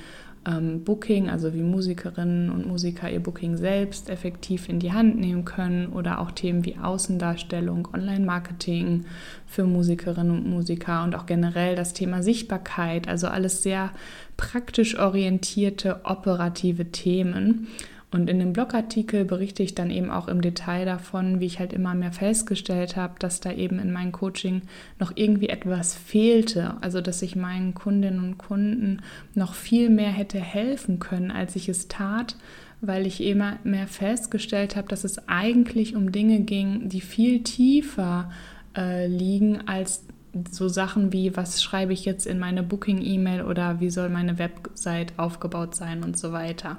ähm, 0.47 0.85
Booking, 0.85 1.31
also 1.31 1.55
wie 1.55 1.63
Musikerinnen 1.63 2.51
und 2.51 2.67
Musiker 2.67 3.11
ihr 3.11 3.23
Booking 3.23 3.57
selbst 3.57 4.11
effektiv 4.11 4.69
in 4.69 4.81
die 4.81 4.93
Hand 4.93 5.19
nehmen 5.19 5.45
können 5.45 5.89
oder 5.89 6.21
auch 6.21 6.31
Themen 6.31 6.65
wie 6.65 6.79
Außendarstellung, 6.79 7.89
Online-Marketing 7.93 9.05
für 9.47 9.65
Musikerinnen 9.65 10.33
und 10.33 10.49
Musiker 10.49 11.05
und 11.05 11.15
auch 11.15 11.27
generell 11.27 11.77
das 11.77 11.93
Thema 11.93 12.23
Sichtbarkeit, 12.23 13.09
also 13.09 13.29
alles 13.29 13.63
sehr 13.63 13.91
praktisch 14.37 14.99
orientierte 14.99 16.01
operative 16.05 16.91
Themen. 16.91 17.69
Und 18.13 18.29
in 18.29 18.39
dem 18.39 18.53
Blogartikel 18.53 19.25
berichte 19.25 19.63
ich 19.63 19.75
dann 19.75 19.91
eben 19.91 20.11
auch 20.11 20.29
im 20.29 20.43
Detail 20.43 20.85
davon, 20.85 21.41
wie 21.41 21.47
ich 21.47 21.59
halt 21.59 21.73
immer 21.73 21.95
mehr 21.95 22.13
festgestellt 22.13 22.95
habe, 22.95 23.15
dass 23.19 23.41
da 23.41 23.51
eben 23.51 23.79
in 23.79 23.91
meinem 23.91 24.13
Coaching 24.13 24.63
noch 24.99 25.13
irgendwie 25.15 25.49
etwas 25.49 25.95
fehlte. 25.95 26.77
Also 26.83 27.01
dass 27.01 27.23
ich 27.23 27.37
meinen 27.37 27.73
Kundinnen 27.73 28.23
und 28.23 28.37
Kunden 28.37 29.01
noch 29.35 29.55
viel 29.55 29.89
mehr 29.89 30.11
hätte 30.11 30.39
helfen 30.39 30.99
können, 30.99 31.31
als 31.31 31.57
ich 31.57 31.71
es 31.71 31.89
tat, 31.89 32.37
weil 32.83 33.07
ich 33.07 33.23
immer 33.23 33.59
mehr 33.65 33.87
festgestellt 33.87 34.77
habe, 34.77 34.89
dass 34.89 35.05
es 35.05 35.27
eigentlich 35.29 35.97
um 35.97 36.13
Dinge 36.13 36.41
ging, 36.41 36.91
die 36.91 37.01
viel 37.01 37.43
tiefer 37.43 38.31
äh, 38.77 39.07
liegen 39.07 39.67
als 39.67 40.05
so 40.51 40.69
Sachen 40.69 41.13
wie, 41.13 41.37
was 41.37 41.63
schreibe 41.63 41.93
ich 41.93 42.05
jetzt 42.05 42.27
in 42.27 42.39
meine 42.39 42.63
Booking-E-Mail 42.63 43.43
oder 43.43 43.81
wie 43.81 43.91
soll 43.91 44.09
meine 44.09 44.39
Website 44.39 45.19
aufgebaut 45.19 45.75
sein 45.75 46.03
und 46.03 46.19
so 46.19 46.33
weiter. 46.33 46.79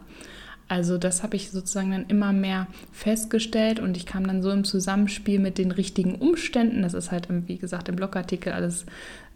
Also 0.67 0.97
das 0.97 1.23
habe 1.23 1.35
ich 1.35 1.51
sozusagen 1.51 1.91
dann 1.91 2.05
immer 2.07 2.33
mehr 2.33 2.67
festgestellt 2.91 3.79
und 3.79 3.97
ich 3.97 4.05
kam 4.05 4.25
dann 4.25 4.41
so 4.41 4.49
im 4.51 4.63
Zusammenspiel 4.63 5.39
mit 5.39 5.57
den 5.57 5.71
richtigen 5.71 6.15
Umständen, 6.15 6.81
das 6.81 6.93
ist 6.93 7.11
halt, 7.11 7.27
wie 7.47 7.57
gesagt, 7.57 7.89
im 7.89 7.95
Blogartikel 7.95 8.53
alles 8.53 8.85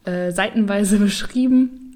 äh, 0.05 0.31
seitenweise 0.31 0.97
beschrieben, 0.99 1.87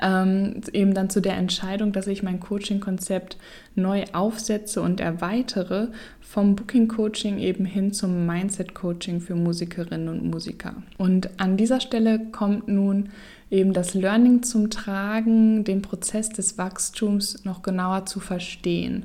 ähm, 0.00 0.60
eben 0.72 0.94
dann 0.94 1.10
zu 1.10 1.20
der 1.20 1.36
Entscheidung, 1.36 1.92
dass 1.92 2.06
ich 2.06 2.22
mein 2.22 2.40
Coaching-Konzept 2.40 3.36
neu 3.74 4.04
aufsetze 4.12 4.80
und 4.80 5.00
erweitere 5.00 5.88
vom 6.20 6.56
Booking-Coaching 6.56 7.38
eben 7.38 7.64
hin 7.64 7.92
zum 7.92 8.26
Mindset-Coaching 8.26 9.20
für 9.20 9.34
Musikerinnen 9.34 10.08
und 10.08 10.24
Musiker. 10.30 10.76
Und 10.98 11.28
an 11.40 11.56
dieser 11.56 11.80
Stelle 11.80 12.20
kommt 12.30 12.68
nun 12.68 13.10
eben 13.52 13.72
das 13.74 13.94
Learning 13.94 14.42
zum 14.42 14.70
Tragen, 14.70 15.62
den 15.62 15.82
Prozess 15.82 16.30
des 16.30 16.56
Wachstums 16.58 17.44
noch 17.44 17.62
genauer 17.62 18.06
zu 18.06 18.18
verstehen. 18.18 19.04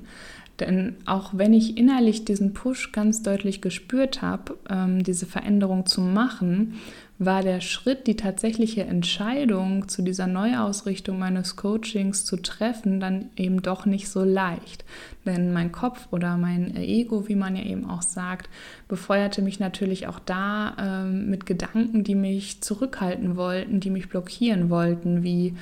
Denn 0.59 0.95
auch 1.05 1.31
wenn 1.33 1.53
ich 1.53 1.77
innerlich 1.77 2.25
diesen 2.25 2.53
Push 2.53 2.91
ganz 2.91 3.21
deutlich 3.21 3.61
gespürt 3.61 4.23
habe, 4.23 4.57
ähm, 4.69 5.03
diese 5.03 5.27
Veränderung 5.27 5.85
zu 5.85 6.01
machen, 6.01 6.75
war 7.19 7.41
der 7.41 7.61
Schritt, 7.61 8.05
die 8.05 8.15
tatsächliche 8.15 8.83
Entscheidung 8.83 9.87
zu 9.87 10.03
dieser 10.03 10.27
Neuausrichtung 10.27 11.17
meines 11.17 11.55
Coachings 11.55 12.25
zu 12.25 12.37
treffen, 12.37 12.99
dann 12.99 13.29
eben 13.35 13.61
doch 13.63 13.85
nicht 13.87 14.09
so 14.09 14.23
leicht. 14.23 14.85
Denn 15.25 15.51
mein 15.51 15.71
Kopf 15.71 16.07
oder 16.11 16.37
mein 16.37 16.75
Ego, 16.75 17.27
wie 17.27 17.35
man 17.35 17.55
ja 17.55 17.63
eben 17.63 17.89
auch 17.89 18.03
sagt, 18.03 18.49
befeuerte 18.87 19.41
mich 19.41 19.59
natürlich 19.59 20.07
auch 20.07 20.19
da 20.19 20.75
ähm, 20.79 21.29
mit 21.29 21.45
Gedanken, 21.47 22.03
die 22.03 22.15
mich 22.15 22.61
zurückhalten 22.61 23.35
wollten, 23.35 23.79
die 23.79 23.89
mich 23.89 24.09
blockieren 24.09 24.69
wollten, 24.69 25.23
wie 25.23 25.55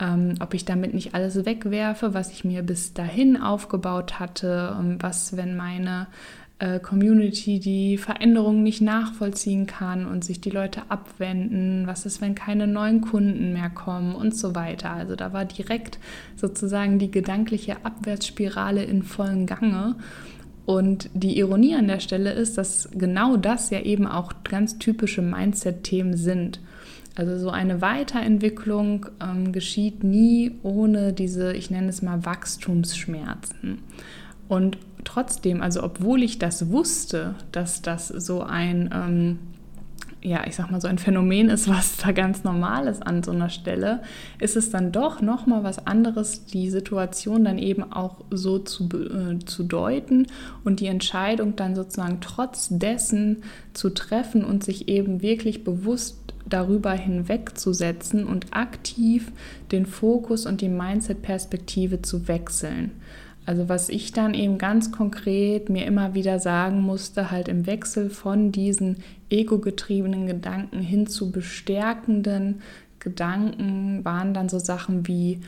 ähm, 0.00 0.34
ob 0.40 0.54
ich 0.54 0.64
damit 0.64 0.94
nicht 0.94 1.14
alles 1.14 1.44
wegwerfe, 1.44 2.14
was 2.14 2.32
ich 2.32 2.44
mir 2.44 2.62
bis 2.62 2.94
dahin 2.94 3.36
aufgebaut 3.36 4.18
hatte, 4.18 4.76
was, 4.98 5.36
wenn 5.36 5.56
meine 5.56 6.06
äh, 6.58 6.78
Community 6.78 7.58
die 7.58 7.98
Veränderungen 7.98 8.62
nicht 8.62 8.80
nachvollziehen 8.80 9.66
kann 9.66 10.06
und 10.06 10.24
sich 10.24 10.40
die 10.40 10.50
Leute 10.50 10.82
abwenden, 10.88 11.86
was 11.86 12.06
ist, 12.06 12.20
wenn 12.20 12.34
keine 12.34 12.66
neuen 12.66 13.00
Kunden 13.00 13.52
mehr 13.52 13.70
kommen 13.70 14.14
und 14.14 14.36
so 14.36 14.54
weiter. 14.54 14.90
Also 14.90 15.16
da 15.16 15.32
war 15.32 15.44
direkt 15.44 15.98
sozusagen 16.36 16.98
die 16.98 17.10
gedankliche 17.10 17.84
Abwärtsspirale 17.84 18.84
in 18.84 19.02
vollen 19.02 19.46
Gange. 19.46 19.96
Und 20.64 21.10
die 21.14 21.38
Ironie 21.38 21.74
an 21.74 21.88
der 21.88 22.00
Stelle 22.00 22.32
ist, 22.32 22.56
dass 22.56 22.88
genau 22.92 23.36
das 23.36 23.70
ja 23.70 23.80
eben 23.80 24.06
auch 24.06 24.32
ganz 24.44 24.78
typische 24.78 25.20
Mindset-Themen 25.20 26.16
sind. 26.16 26.60
Also 27.14 27.38
so 27.38 27.50
eine 27.50 27.82
Weiterentwicklung 27.82 29.06
ähm, 29.20 29.52
geschieht 29.52 30.02
nie 30.02 30.52
ohne 30.62 31.12
diese, 31.12 31.52
ich 31.52 31.70
nenne 31.70 31.88
es 31.88 32.00
mal, 32.00 32.24
Wachstumsschmerzen. 32.24 33.78
Und 34.48 34.78
trotzdem, 35.12 35.62
also 35.62 35.82
obwohl 35.82 36.22
ich 36.22 36.38
das 36.38 36.70
wusste, 36.70 37.34
dass 37.52 37.82
das 37.82 38.08
so 38.08 38.42
ein, 38.42 38.90
ähm, 38.92 39.38
ja, 40.22 40.46
ich 40.46 40.54
sag 40.54 40.70
mal, 40.70 40.80
so 40.80 40.88
ein 40.88 40.98
Phänomen 40.98 41.50
ist, 41.50 41.68
was 41.76 41.98
da 41.98 42.12
ganz 42.12 42.44
normal 42.44 42.86
ist 42.86 43.06
an 43.06 43.22
so 43.22 43.32
einer 43.32 43.50
Stelle, 43.50 44.02
ist 44.38 44.56
es 44.56 44.70
dann 44.70 44.92
doch 44.92 45.20
nochmal 45.20 45.64
was 45.64 45.86
anderes, 45.86 46.46
die 46.46 46.70
Situation 46.70 47.44
dann 47.44 47.58
eben 47.58 47.92
auch 47.92 48.24
so 48.30 48.58
zu, 48.58 48.84
äh, 48.84 49.38
zu 49.44 49.64
deuten 49.64 50.28
und 50.64 50.80
die 50.80 50.86
Entscheidung 50.86 51.56
dann 51.56 51.74
sozusagen 51.74 52.20
trotz 52.20 52.68
dessen 52.70 53.42
zu 53.74 53.90
treffen 53.90 54.44
und 54.44 54.64
sich 54.64 54.88
eben 54.88 55.20
wirklich 55.20 55.64
bewusst 55.64 56.18
darüber 56.46 56.92
hinwegzusetzen 56.92 58.26
und 58.26 58.46
aktiv 58.54 59.30
den 59.70 59.86
Fokus 59.86 60.46
und 60.46 60.60
die 60.60 60.68
Mindset-Perspektive 60.68 62.02
zu 62.02 62.28
wechseln. 62.28 62.92
Also 63.44 63.68
was 63.68 63.88
ich 63.88 64.12
dann 64.12 64.34
eben 64.34 64.58
ganz 64.58 64.92
konkret 64.92 65.68
mir 65.68 65.84
immer 65.86 66.14
wieder 66.14 66.38
sagen 66.38 66.80
musste, 66.80 67.30
halt 67.30 67.48
im 67.48 67.66
Wechsel 67.66 68.08
von 68.08 68.52
diesen 68.52 68.98
ego-getriebenen 69.30 70.26
Gedanken 70.26 70.80
hin 70.80 71.06
zu 71.06 71.32
bestärkenden, 71.32 72.62
Gedanken 73.00 74.04
waren 74.04 74.32
dann 74.32 74.48
so 74.48 74.60
Sachen 74.60 75.08
wie, 75.08 75.40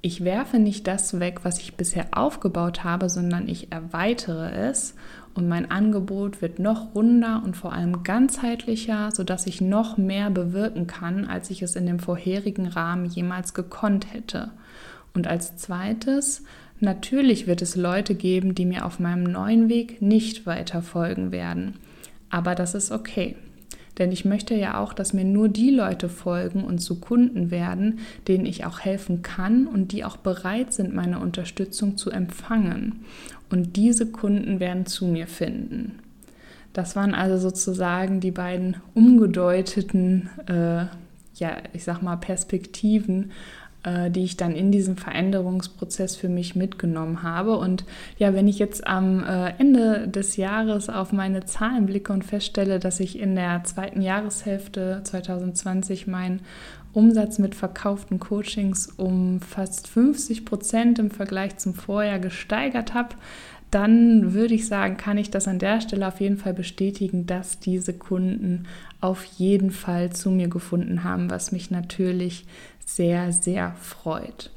ich 0.00 0.24
werfe 0.24 0.58
nicht 0.58 0.86
das 0.86 1.18
weg, 1.18 1.40
was 1.42 1.58
ich 1.58 1.74
bisher 1.74 2.06
aufgebaut 2.12 2.84
habe, 2.84 3.10
sondern 3.10 3.48
ich 3.48 3.72
erweitere 3.72 4.52
es 4.52 4.94
und 5.34 5.48
mein 5.48 5.70
Angebot 5.70 6.40
wird 6.40 6.58
noch 6.58 6.94
runder 6.94 7.42
und 7.44 7.56
vor 7.56 7.72
allem 7.72 8.02
ganzheitlicher, 8.02 9.10
sodass 9.12 9.46
ich 9.46 9.60
noch 9.60 9.96
mehr 9.96 10.30
bewirken 10.30 10.86
kann, 10.86 11.26
als 11.26 11.50
ich 11.50 11.62
es 11.62 11.76
in 11.76 11.86
dem 11.86 11.98
vorherigen 11.98 12.66
Rahmen 12.66 13.06
jemals 13.06 13.54
gekonnt 13.54 14.12
hätte. 14.12 14.50
Und 15.12 15.26
als 15.26 15.56
zweites, 15.56 16.44
natürlich 16.80 17.46
wird 17.46 17.62
es 17.62 17.76
Leute 17.76 18.14
geben, 18.14 18.54
die 18.54 18.66
mir 18.66 18.84
auf 18.84 18.98
meinem 18.98 19.24
neuen 19.24 19.68
Weg 19.68 20.02
nicht 20.02 20.46
weiter 20.46 20.82
folgen 20.82 21.32
werden. 21.32 21.74
Aber 22.30 22.54
das 22.54 22.74
ist 22.74 22.90
okay. 22.92 23.36
Denn 23.98 24.12
ich 24.12 24.24
möchte 24.24 24.54
ja 24.54 24.80
auch, 24.80 24.94
dass 24.94 25.12
mir 25.12 25.24
nur 25.24 25.48
die 25.48 25.70
Leute 25.70 26.08
folgen 26.08 26.64
und 26.64 26.78
zu 26.78 27.00
Kunden 27.00 27.50
werden, 27.50 27.98
denen 28.28 28.46
ich 28.46 28.64
auch 28.64 28.80
helfen 28.80 29.20
kann 29.20 29.66
und 29.66 29.92
die 29.92 30.04
auch 30.04 30.16
bereit 30.16 30.72
sind, 30.72 30.94
meine 30.94 31.18
Unterstützung 31.18 31.98
zu 31.98 32.10
empfangen. 32.10 33.04
Und 33.50 33.76
diese 33.76 34.06
Kunden 34.06 34.58
werden 34.58 34.86
zu 34.86 35.06
mir 35.06 35.26
finden. 35.26 35.98
Das 36.72 36.96
waren 36.96 37.14
also 37.14 37.36
sozusagen 37.36 38.20
die 38.20 38.30
beiden 38.30 38.76
umgedeuteten, 38.94 40.30
äh, 40.46 40.86
ja, 41.34 41.56
ich 41.72 41.84
sag 41.84 42.00
mal, 42.00 42.16
Perspektiven 42.16 43.32
die 43.84 44.24
ich 44.24 44.36
dann 44.36 44.52
in 44.52 44.70
diesem 44.70 44.96
Veränderungsprozess 44.96 46.16
für 46.16 46.28
mich 46.28 46.54
mitgenommen 46.54 47.22
habe. 47.22 47.56
Und 47.56 47.84
ja, 48.18 48.34
wenn 48.34 48.48
ich 48.48 48.58
jetzt 48.58 48.86
am 48.86 49.24
äh, 49.24 49.54
Ende 49.58 50.06
des 50.06 50.36
Jahres 50.36 50.90
auf 50.90 51.12
meine 51.12 51.44
Zahlen 51.46 51.86
blicke 51.86 52.12
und 52.12 52.24
feststelle, 52.24 52.78
dass 52.78 53.00
ich 53.00 53.18
in 53.18 53.34
der 53.34 53.64
zweiten 53.64 54.02
Jahreshälfte 54.02 55.00
2020 55.04 56.06
meinen 56.06 56.40
Umsatz 56.92 57.38
mit 57.38 57.54
verkauften 57.54 58.18
Coachings 58.18 58.88
um 58.96 59.40
fast 59.40 59.86
50 59.86 60.44
Prozent 60.44 60.98
im 60.98 61.10
Vergleich 61.10 61.56
zum 61.56 61.74
Vorjahr 61.74 62.18
gesteigert 62.18 62.94
habe, 62.94 63.14
dann 63.70 64.34
würde 64.34 64.54
ich 64.54 64.66
sagen, 64.66 64.96
kann 64.96 65.16
ich 65.16 65.30
das 65.30 65.46
an 65.46 65.60
der 65.60 65.80
Stelle 65.80 66.08
auf 66.08 66.20
jeden 66.20 66.36
Fall 66.36 66.54
bestätigen, 66.54 67.26
dass 67.26 67.60
diese 67.60 67.92
Kunden 67.92 68.66
auf 69.00 69.24
jeden 69.24 69.70
Fall 69.70 70.10
zu 70.10 70.30
mir 70.30 70.48
gefunden 70.48 71.04
haben, 71.04 71.30
was 71.30 71.52
mich 71.52 71.70
natürlich 71.70 72.46
sehr, 72.94 73.32
sehr 73.32 73.72
freut. 73.80 74.50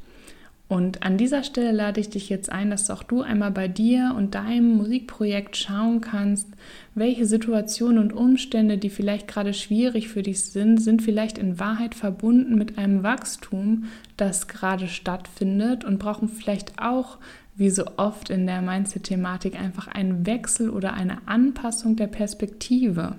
Und 0.74 1.04
an 1.04 1.18
dieser 1.18 1.44
Stelle 1.44 1.72
lade 1.72 2.00
ich 2.00 2.10
dich 2.10 2.30
jetzt 2.30 2.52
ein, 2.52 2.72
dass 2.72 2.90
auch 2.90 3.04
du 3.04 3.22
einmal 3.22 3.52
bei 3.52 3.68
dir 3.68 4.16
und 4.18 4.34
deinem 4.34 4.76
Musikprojekt 4.78 5.56
schauen 5.56 6.02
kannst, 6.02 6.48
welche 6.96 7.28
Situationen 7.28 8.00
und 8.00 8.12
Umstände, 8.12 8.80
die 8.80 8.90
vielleicht 8.90 9.28
gerade 9.28 9.54
schwierig 9.54 10.08
für 10.08 10.24
dich 10.24 10.46
sind, 10.46 10.82
sind 10.82 11.04
vielleicht 11.04 11.38
in 11.38 11.60
Wahrheit 11.60 11.94
verbunden 11.94 12.56
mit 12.56 12.80
einem 12.80 13.04
Wachstum, 13.04 13.86
das 14.18 14.48
gerade 14.48 14.88
stattfindet 14.88 15.84
und 15.84 16.00
brauchen 16.00 16.28
vielleicht 16.28 16.82
auch, 16.82 17.20
wie 17.56 17.70
so 17.70 17.84
oft 17.98 18.32
in 18.32 18.48
der 18.48 18.64
Mindset-Thematik, 18.64 19.60
einfach 19.60 19.88
einen 19.88 20.26
Wechsel 20.26 20.72
oder 20.72 20.96
eine 20.96 21.28
Anpassung 21.28 21.98
der 21.98 22.08
Perspektive. 22.08 23.16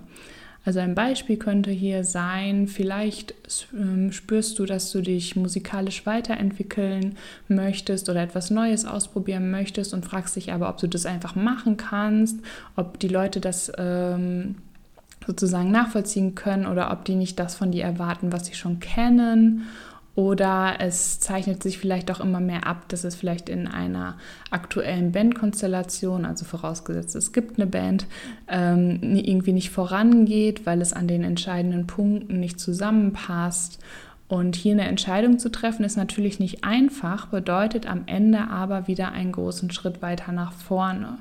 Also 0.64 0.80
ein 0.80 0.94
Beispiel 0.94 1.37
könnte 1.37 1.71
hier 1.71 2.04
sein, 2.04 2.68
vielleicht 2.68 3.35
ähm, 3.75 4.12
spürst 4.12 4.59
du, 4.59 4.64
dass 4.64 4.90
du 4.90 5.02
dich 5.02 5.37
musikalisch 5.37 6.06
weiterentwickeln 6.06 7.16
möchtest 7.49 8.09
oder 8.09 8.23
etwas 8.23 8.50
Neues 8.50 8.87
ausprobieren 8.87 9.50
möchtest 9.50 9.92
und 9.92 10.06
fragst 10.06 10.37
dich 10.37 10.52
aber, 10.52 10.71
ob 10.71 10.78
du 10.78 10.88
das 10.88 11.04
einfach 11.04 11.35
machen 11.35 11.76
kannst, 11.76 12.40
ob 12.76 12.99
die 12.99 13.09
Leute 13.09 13.40
das 13.40 13.71
ähm, 13.76 14.56
sozusagen 15.26 15.71
nachvollziehen 15.71 16.35
können 16.35 16.66
oder 16.66 16.90
ob 16.92 17.04
die 17.04 17.14
nicht 17.14 17.38
das 17.38 17.54
von 17.54 17.71
dir 17.71 17.85
erwarten, 17.85 18.33
was 18.33 18.47
sie 18.47 18.54
schon 18.54 18.80
kennen 18.80 19.66
oder 20.16 20.76
es 20.78 21.18
zeichnet 21.18 21.62
sich 21.62 21.78
vielleicht 21.78 22.11
auch 22.11 22.21
immer 22.21 22.38
mehr 22.38 22.66
ab, 22.66 22.88
dass 22.88 23.02
es 23.02 23.16
vielleicht 23.16 23.49
in 23.49 23.66
einer 23.66 24.16
aktuellen 24.50 25.11
Bandkonstellation, 25.11 26.25
also 26.25 26.44
vorausgesetzt 26.44 27.16
es 27.16 27.33
gibt 27.33 27.59
eine 27.59 27.66
Band, 27.66 28.06
ähm, 28.49 29.00
irgendwie 29.02 29.52
nicht 29.52 29.71
vorangeht, 29.71 30.67
weil 30.67 30.80
es 30.80 30.93
an 30.93 31.08
den 31.08 31.25
entscheidenden 31.25 31.86
Punkten 31.86 32.39
nicht 32.39 32.60
zusammenpasst. 32.60 33.80
Und 34.26 34.56
hier 34.56 34.73
eine 34.73 34.89
Entscheidung 34.89 35.39
zu 35.39 35.50
treffen, 35.50 35.84
ist 35.84 35.97
natürlich 35.97 36.41
nicht 36.41 36.65
einfach, 36.65 37.26
bedeutet 37.26 37.86
am 37.86 38.04
Ende 38.06 38.49
aber 38.49 38.89
wieder 38.89 39.12
einen 39.12 39.32
großen 39.32 39.71
Schritt 39.71 40.00
weiter 40.00 40.32
nach 40.32 40.52
vorne. 40.52 41.19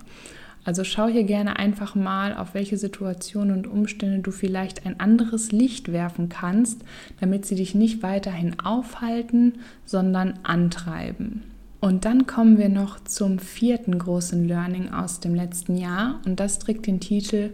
Also 0.65 0.84
schau 0.84 1.08
hier 1.08 1.23
gerne 1.23 1.58
einfach 1.60 1.93
mal, 1.93 2.36
auf 2.36 2.54
welche 2.54 2.78
Situationen 2.78 3.56
und 3.56 3.67
Umstände 3.67 4.19
du 4.19 4.32
vielleicht 4.32 4.86
ein 4.86 4.99
anderes 4.99 5.52
Licht 5.52 5.91
werfen 5.91 6.30
kannst, 6.30 6.82
damit 7.19 7.45
sie 7.45 7.56
dich 7.56 7.76
nicht 7.76 8.02
weiterhin 8.02 8.60
aufhalten, 8.60 9.56
sondern 9.86 10.39
antreiben. 10.43 11.43
Und 11.82 12.06
dann 12.06 12.28
kommen 12.28 12.58
wir 12.58 12.69
noch 12.69 13.04
zum 13.04 13.39
vierten 13.39 13.99
großen 13.99 14.47
Learning 14.47 14.93
aus 14.93 15.19
dem 15.19 15.36
letzten 15.36 15.76
Jahr 15.76 16.21
und 16.26 16.39
das 16.39 16.60
trägt 16.60 16.88
den 16.88 17.02
Titel 17.02 17.49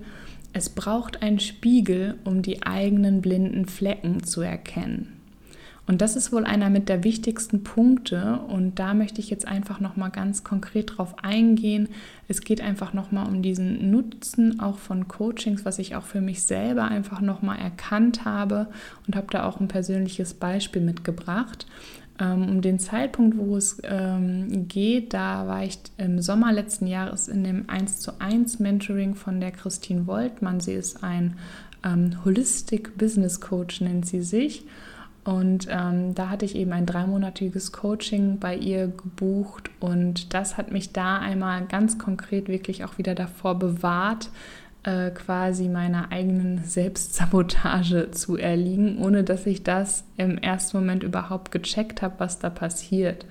Es 0.53 0.69
braucht 0.69 1.23
einen 1.23 1.39
Spiegel, 1.39 2.13
um 2.25 2.43
die 2.43 2.61
eigenen 2.61 3.21
blinden 3.21 3.65
Flecken 3.65 4.23
zu 4.23 4.41
erkennen. 4.41 5.18
Und 5.89 6.01
das 6.01 6.15
ist 6.15 6.31
wohl 6.31 6.45
einer 6.45 6.69
mit 6.69 6.87
der 6.87 7.03
wichtigsten 7.03 7.63
Punkte 7.63 8.41
und 8.47 8.77
da 8.77 8.93
möchte 8.93 9.21
ich 9.21 9.31
jetzt 9.31 9.47
einfach 9.47 9.79
noch 9.79 9.95
mal 9.95 10.09
ganz 10.09 10.43
konkret 10.43 10.95
drauf 10.95 11.15
eingehen. 11.23 11.89
Es 12.27 12.41
geht 12.41 12.61
einfach 12.61 12.93
noch 12.93 13.11
mal 13.11 13.25
um 13.25 13.41
diesen 13.41 13.89
Nutzen 13.89 14.59
auch 14.59 14.77
von 14.77 15.07
Coachings, 15.07 15.65
was 15.65 15.79
ich 15.79 15.95
auch 15.95 16.03
für 16.03 16.21
mich 16.21 16.43
selber 16.43 16.83
einfach 16.83 17.21
noch 17.21 17.41
mal 17.41 17.55
erkannt 17.55 18.23
habe 18.23 18.67
und 19.07 19.15
habe 19.15 19.25
da 19.31 19.45
auch 19.45 19.59
ein 19.59 19.67
persönliches 19.67 20.35
Beispiel 20.35 20.83
mitgebracht. 20.83 21.65
Ähm, 22.19 22.47
um 22.47 22.61
den 22.61 22.77
Zeitpunkt, 22.77 23.39
wo 23.39 23.57
es 23.57 23.81
ähm, 23.83 24.67
geht, 24.67 25.15
da 25.15 25.47
war 25.47 25.63
ich 25.63 25.79
im 25.97 26.21
Sommer 26.21 26.53
letzten 26.53 26.85
Jahres 26.85 27.27
in 27.27 27.43
dem 27.43 27.67
1 27.67 27.99
zu 27.99 28.21
1 28.21 28.59
Mentoring 28.59 29.15
von 29.15 29.39
der 29.41 29.49
Christine 29.49 30.05
Woltmann. 30.05 30.59
Sie 30.59 30.73
ist 30.73 31.03
ein 31.03 31.37
ähm, 31.83 32.23
Holistic 32.23 32.95
Business 32.95 33.41
Coach, 33.41 33.81
nennt 33.81 34.05
sie 34.05 34.21
sich. 34.21 34.65
Und 35.23 35.67
ähm, 35.69 36.15
da 36.15 36.29
hatte 36.29 36.45
ich 36.45 36.55
eben 36.55 36.71
ein 36.71 36.85
dreimonatiges 36.85 37.71
Coaching 37.71 38.39
bei 38.39 38.55
ihr 38.55 38.87
gebucht 38.87 39.69
und 39.79 40.33
das 40.33 40.57
hat 40.57 40.71
mich 40.71 40.93
da 40.93 41.19
einmal 41.19 41.65
ganz 41.65 41.97
konkret 41.99 42.47
wirklich 42.47 42.83
auch 42.85 42.97
wieder 42.97 43.15
davor 43.15 43.59
bewahrt, 43.59 44.29
äh, 44.83 45.11
quasi 45.11 45.67
meiner 45.67 46.11
eigenen 46.11 46.63
Selbstsabotage 46.63 48.11
zu 48.11 48.37
erliegen, 48.37 48.97
ohne 48.99 49.25
dass 49.25 49.45
ich 49.45 49.63
das 49.63 50.05
im 50.15 50.37
ersten 50.37 50.77
Moment 50.77 51.03
überhaupt 51.03 51.51
gecheckt 51.51 52.01
habe, 52.01 52.15
was 52.19 52.39
da 52.39 52.49
passiert. 52.49 53.25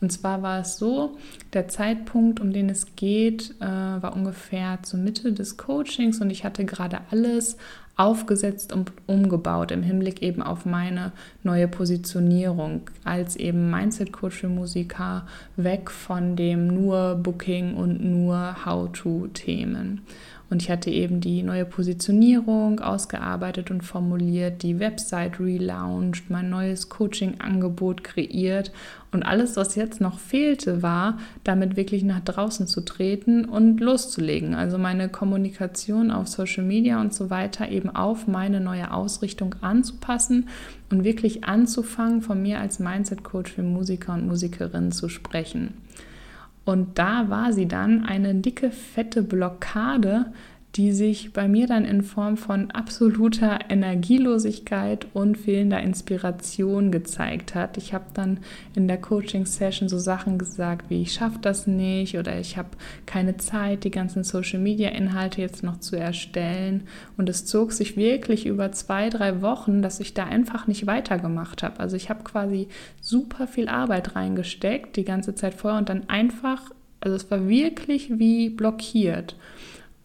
Und 0.00 0.10
zwar 0.10 0.42
war 0.42 0.60
es 0.60 0.78
so, 0.78 1.16
der 1.52 1.68
Zeitpunkt, 1.68 2.40
um 2.40 2.52
den 2.52 2.68
es 2.68 2.94
geht, 2.96 3.54
äh, 3.60 3.64
war 3.64 4.14
ungefähr 4.14 4.78
zur 4.82 5.00
Mitte 5.00 5.32
des 5.32 5.56
Coachings 5.56 6.20
und 6.20 6.30
ich 6.30 6.44
hatte 6.44 6.64
gerade 6.64 7.00
alles 7.10 7.56
aufgesetzt 7.96 8.72
und 8.72 8.92
umgebaut 9.06 9.70
im 9.70 9.82
Hinblick 9.82 10.22
eben 10.22 10.42
auf 10.42 10.64
meine 10.64 11.12
neue 11.42 11.68
Positionierung 11.68 12.90
als 13.04 13.36
eben 13.36 13.70
Mindset-Coach 13.70 14.36
für 14.36 14.48
Musiker, 14.48 15.26
weg 15.56 15.90
von 15.90 16.34
dem 16.36 16.68
nur 16.68 17.16
Booking 17.16 17.74
und 17.74 18.02
nur 18.02 18.64
How-to-Themen. 18.64 20.00
Und 20.52 20.60
ich 20.60 20.70
hatte 20.70 20.90
eben 20.90 21.22
die 21.22 21.42
neue 21.42 21.64
Positionierung 21.64 22.80
ausgearbeitet 22.80 23.70
und 23.70 23.80
formuliert, 23.80 24.62
die 24.62 24.78
Website 24.80 25.40
relaunched, 25.40 26.28
mein 26.28 26.50
neues 26.50 26.90
Coaching-Angebot 26.90 28.04
kreiert. 28.04 28.70
Und 29.12 29.22
alles, 29.22 29.56
was 29.56 29.76
jetzt 29.76 30.02
noch 30.02 30.18
fehlte, 30.18 30.82
war, 30.82 31.16
damit 31.42 31.76
wirklich 31.76 32.04
nach 32.04 32.20
draußen 32.20 32.66
zu 32.66 32.82
treten 32.82 33.46
und 33.46 33.80
loszulegen. 33.80 34.54
Also 34.54 34.76
meine 34.76 35.08
Kommunikation 35.08 36.10
auf 36.10 36.28
Social 36.28 36.64
Media 36.64 37.00
und 37.00 37.14
so 37.14 37.30
weiter 37.30 37.70
eben 37.70 37.88
auf 37.88 38.26
meine 38.26 38.60
neue 38.60 38.92
Ausrichtung 38.92 39.54
anzupassen 39.62 40.50
und 40.90 41.02
wirklich 41.02 41.44
anzufangen, 41.44 42.20
von 42.20 42.42
mir 42.42 42.60
als 42.60 42.78
Mindset-Coach 42.78 43.52
für 43.52 43.62
Musiker 43.62 44.12
und 44.12 44.26
Musikerinnen 44.26 44.92
zu 44.92 45.08
sprechen. 45.08 45.72
Und 46.64 46.98
da 46.98 47.28
war 47.28 47.52
sie 47.52 47.66
dann 47.66 48.04
eine 48.04 48.34
dicke, 48.34 48.70
fette 48.70 49.22
Blockade, 49.22 50.32
die 50.76 50.92
sich 50.92 51.34
bei 51.34 51.48
mir 51.48 51.66
dann 51.66 51.84
in 51.84 52.02
Form 52.02 52.38
von 52.38 52.70
absoluter 52.70 53.58
Energielosigkeit 53.68 55.06
und 55.12 55.36
fehlender 55.36 55.82
Inspiration 55.82 56.90
gezeigt 56.90 57.54
hat. 57.54 57.76
Ich 57.76 57.92
habe 57.92 58.06
dann 58.14 58.40
in 58.74 58.88
der 58.88 58.98
Coaching-Session 58.98 59.90
so 59.90 59.98
Sachen 59.98 60.38
gesagt 60.38 60.88
wie 60.88 61.02
ich 61.02 61.12
schaffe 61.12 61.38
das 61.42 61.66
nicht 61.66 62.16
oder 62.16 62.38
ich 62.40 62.56
habe 62.56 62.70
keine 63.04 63.36
Zeit, 63.36 63.84
die 63.84 63.90
ganzen 63.90 64.24
Social-Media-Inhalte 64.24 65.42
jetzt 65.42 65.62
noch 65.62 65.78
zu 65.78 65.96
erstellen. 65.96 66.84
Und 67.18 67.28
es 67.28 67.44
zog 67.44 67.72
sich 67.72 67.96
wirklich 67.98 68.46
über 68.46 68.72
zwei, 68.72 69.10
drei 69.10 69.42
Wochen, 69.42 69.82
dass 69.82 70.00
ich 70.00 70.14
da 70.14 70.24
einfach 70.24 70.66
nicht 70.66 70.86
weitergemacht 70.86 71.62
habe. 71.62 71.80
Also 71.80 71.96
ich 71.96 72.08
habe 72.08 72.24
quasi 72.24 72.68
super 73.02 73.46
viel 73.46 73.68
Arbeit 73.68 74.16
reingesteckt 74.16 74.96
die 74.96 75.04
ganze 75.04 75.34
Zeit 75.34 75.52
vorher 75.54 75.78
und 75.78 75.90
dann 75.90 76.08
einfach, 76.08 76.70
also 77.00 77.14
es 77.14 77.30
war 77.30 77.46
wirklich 77.46 78.18
wie 78.18 78.48
blockiert. 78.48 79.36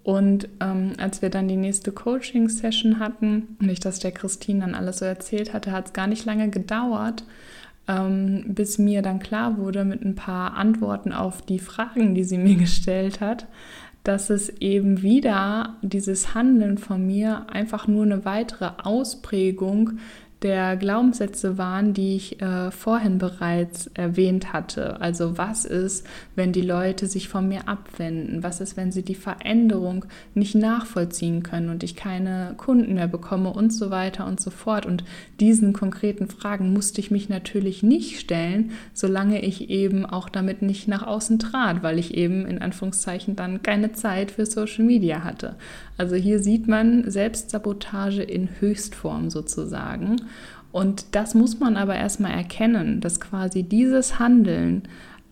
Und 0.08 0.48
ähm, 0.62 0.94
als 1.00 1.22
wir 1.22 1.30
dann 1.30 1.50
die 1.50 1.58
nächste 1.58 1.92
Coaching-Session 1.92 2.98
hatten 2.98 3.58
und 3.60 3.68
ich 3.68 3.82
das 3.82 4.00
der 4.00 4.14
Christine 4.14 4.62
dann 4.62 4.74
alles 4.74 5.00
so 5.00 5.06
erzählt 5.06 5.52
hatte, 5.52 5.74
hat 5.74 5.88
es 5.88 5.92
gar 5.94 6.08
nicht 6.08 6.24
lange 6.24 6.50
gedauert, 6.50 7.26
ähm, 7.90 8.46
bis 8.48 8.78
mir 8.78 9.02
dann 9.02 9.20
klar 9.20 9.58
wurde 9.58 9.84
mit 9.84 10.06
ein 10.06 10.16
paar 10.16 10.54
Antworten 10.54 11.12
auf 11.12 11.42
die 11.42 11.60
Fragen, 11.60 12.16
die 12.16 12.24
sie 12.24 12.38
mir 12.38 12.56
gestellt 12.56 13.20
hat, 13.20 13.48
dass 14.06 14.30
es 14.30 14.48
eben 14.62 15.02
wieder 15.02 15.76
dieses 15.82 16.34
Handeln 16.34 16.78
von 16.78 17.06
mir 17.06 17.46
einfach 17.50 17.90
nur 17.90 18.06
eine 18.06 18.24
weitere 18.24 18.70
Ausprägung 18.82 19.98
der 20.44 20.78
Glaubenssätze 20.78 21.58
waren, 21.58 21.94
die 21.94 22.16
ich 22.16 22.42
äh, 22.42 22.70
vorhin 22.70 23.18
bereits 23.18 23.88
erwähnt 23.96 24.54
hatte. 24.54 25.02
Also 25.02 25.38
was 25.40 25.66
ist, 25.66 26.06
wenn 26.36 26.52
die 26.52 26.62
Leute 26.62 27.08
sich 27.08 27.28
von 27.28 27.48
mir 27.48 27.68
abwenden? 27.68 28.44
Was 28.44 28.62
ist, 28.62 28.78
wenn 28.78 28.92
sie 28.92 29.02
die 29.02 29.16
Veränderung 29.16 30.06
nicht 30.36 30.54
nachvollziehen 30.54 31.42
können 31.42 31.70
und 31.70 31.84
ich 31.84 31.96
keine 31.96 32.54
Kunden 32.58 32.94
mehr 32.94 33.08
bekomme 33.08 33.52
und 33.52 33.74
so 33.74 33.90
weiter 33.90 34.28
und 34.28 34.40
so 34.40 34.52
fort. 34.52 34.86
Und 34.86 35.04
diesen 35.40 35.74
konkreten 35.74 36.28
Fragen 36.28 36.72
musste 36.72 37.02
ich 37.02 37.10
mich 37.10 37.30
natürlich 37.30 37.82
nicht 37.82 38.20
stellen, 38.20 38.72
solange 38.94 39.42
ich 39.42 39.72
eben 39.72 40.06
auch 40.06 40.30
damit 40.30 40.62
nicht 40.62 40.88
nach 40.88 41.02
außen 41.02 41.40
trat, 41.40 41.82
weil 41.82 41.98
ich 41.98 42.14
eben 42.14 42.46
in 42.46 42.62
Anführungszeichen 42.62 43.36
dann 43.36 43.64
keine 43.64 43.94
Zeit 43.94 44.30
für 44.30 44.46
Social 44.46 44.86
Media 44.86 45.24
hatte. 45.24 45.56
Also 45.98 46.16
hier 46.16 46.40
sieht 46.40 46.68
man 46.68 47.10
Selbstsabotage 47.10 48.22
in 48.22 48.50
Höchstform 48.60 49.32
sozusagen. 49.32 50.18
Und 50.72 51.16
das 51.16 51.34
muss 51.34 51.60
man 51.60 51.78
aber 51.78 51.96
erstmal 51.96 52.32
erkennen, 52.32 53.02
dass 53.02 53.20
quasi 53.20 53.64
dieses 53.64 54.20
Handeln 54.20 54.84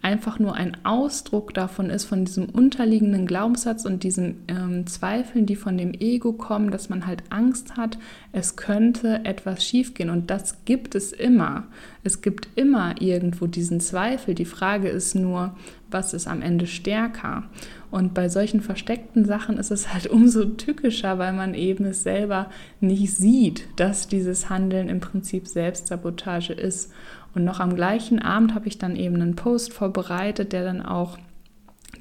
einfach 0.06 0.38
nur 0.38 0.54
ein 0.54 0.78
Ausdruck 0.84 1.56
davon 1.56 1.90
ist, 1.90 2.06
von 2.06 2.26
diesem 2.26 2.46
unterliegenden 2.46 3.26
Glaubenssatz 3.26 3.86
und 3.86 4.04
diesen 4.04 4.44
ähm, 4.48 4.86
Zweifeln, 4.86 5.48
die 5.48 5.56
von 5.56 5.80
dem 5.80 5.96
Ego 5.96 6.32
kommen, 6.34 6.70
dass 6.70 6.90
man 6.90 7.08
halt 7.08 7.24
Angst 7.32 7.76
hat, 7.76 7.98
es 8.32 8.56
könnte 8.56 9.26
etwas 9.26 9.66
schiefgehen. 9.66 10.12
Und 10.12 10.30
das 10.30 10.64
gibt 10.64 10.94
es 10.94 11.12
immer. 11.12 11.64
Es 12.04 12.22
gibt 12.22 12.50
immer 12.54 13.02
irgendwo 13.02 13.48
diesen 13.48 13.80
Zweifel. 13.80 14.36
Die 14.36 14.46
Frage 14.46 14.90
ist 14.90 15.16
nur, 15.16 15.56
was 15.90 16.14
ist 16.14 16.28
am 16.28 16.44
Ende 16.44 16.68
stärker? 16.68 17.46
Und 17.90 18.14
bei 18.14 18.30
solchen 18.30 18.62
versteckten 18.62 19.26
Sachen 19.26 19.58
ist 19.58 19.72
es 19.72 19.92
halt 19.92 20.06
umso 20.12 20.46
tückischer, 20.46 21.18
weil 21.18 21.34
man 21.34 21.56
eben 21.56 21.84
es 21.86 22.04
selber 22.04 22.52
nicht 22.80 23.12
sieht, 23.12 23.68
dass 23.78 24.08
dieses 24.08 24.52
Handeln 24.52 24.88
im 24.88 25.00
Prinzip 25.00 25.48
Selbstsabotage 25.48 26.54
ist. 26.54 26.92
Und 27.36 27.44
noch 27.44 27.60
am 27.60 27.76
gleichen 27.76 28.20
Abend 28.20 28.56
habe 28.56 28.68
ich 28.68 28.78
dann 28.78 28.96
eben 28.96 29.16
einen 29.16 29.36
Post 29.36 29.74
vorbereitet, 29.74 30.54
der 30.54 30.64
dann 30.64 30.82
auch 30.82 31.18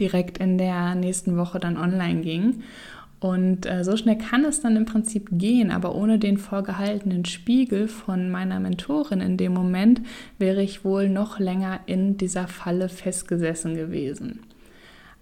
direkt 0.00 0.38
in 0.38 0.58
der 0.58 0.94
nächsten 0.94 1.36
Woche 1.36 1.58
dann 1.58 1.76
online 1.76 2.20
ging. 2.22 2.62
Und 3.20 3.66
äh, 3.66 3.84
so 3.84 3.96
schnell 3.96 4.18
kann 4.18 4.44
es 4.44 4.60
dann 4.60 4.76
im 4.76 4.84
Prinzip 4.84 5.28
gehen, 5.32 5.70
aber 5.70 5.94
ohne 5.94 6.18
den 6.18 6.36
vorgehaltenen 6.36 7.24
Spiegel 7.24 7.88
von 7.88 8.30
meiner 8.30 8.60
Mentorin 8.60 9.20
in 9.20 9.36
dem 9.36 9.54
Moment 9.54 10.02
wäre 10.38 10.62
ich 10.62 10.84
wohl 10.84 11.08
noch 11.08 11.38
länger 11.38 11.80
in 11.86 12.16
dieser 12.16 12.48
Falle 12.48 12.88
festgesessen 12.88 13.76
gewesen. 13.76 14.40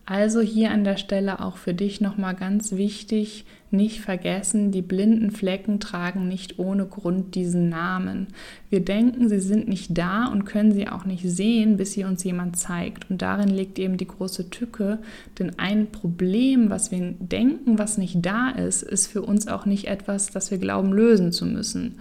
Also 0.05 0.41
hier 0.41 0.73
an 0.73 0.83
der 0.83 0.97
Stelle 0.97 1.41
auch 1.41 1.57
für 1.57 1.75
dich 1.75 2.01
nochmal 2.01 2.35
ganz 2.35 2.73
wichtig, 2.73 3.45
nicht 3.71 4.01
vergessen, 4.01 4.71
die 4.71 4.83
blinden 4.83 5.31
Flecken 5.31 5.81
tragen 5.81 6.29
nicht 6.29 6.59
ohne 6.59 6.85
Grund 6.85 7.35
diesen 7.35 7.69
Namen. 7.69 8.27
Wir 8.69 8.81
denken, 8.85 9.29
sie 9.29 9.41
sind 9.41 9.69
nicht 9.69 9.97
da 9.97 10.27
und 10.27 10.45
können 10.45 10.73
sie 10.73 10.88
auch 10.88 11.05
nicht 11.05 11.23
sehen, 11.25 11.77
bis 11.77 11.93
sie 11.93 12.05
uns 12.05 12.23
jemand 12.25 12.59
zeigt. 12.59 13.09
Und 13.11 13.23
darin 13.23 13.49
liegt 13.49 13.79
eben 13.79 13.97
die 13.97 14.07
große 14.07 14.51
Tücke, 14.51 14.99
denn 15.38 15.59
ein 15.59 15.87
Problem, 15.91 16.69
was 16.69 16.91
wir 16.91 17.15
denken, 17.19 17.79
was 17.79 17.97
nicht 17.97 18.19
da 18.27 18.51
ist, 18.51 18.83
ist 18.83 19.07
für 19.07 19.23
uns 19.23 19.49
auch 19.49 19.65
nicht 19.65 19.87
etwas, 19.87 20.31
das 20.31 20.51
wir 20.51 20.59
glauben 20.59 20.93
lösen 20.93 21.33
zu 21.33 21.47
müssen. 21.47 21.95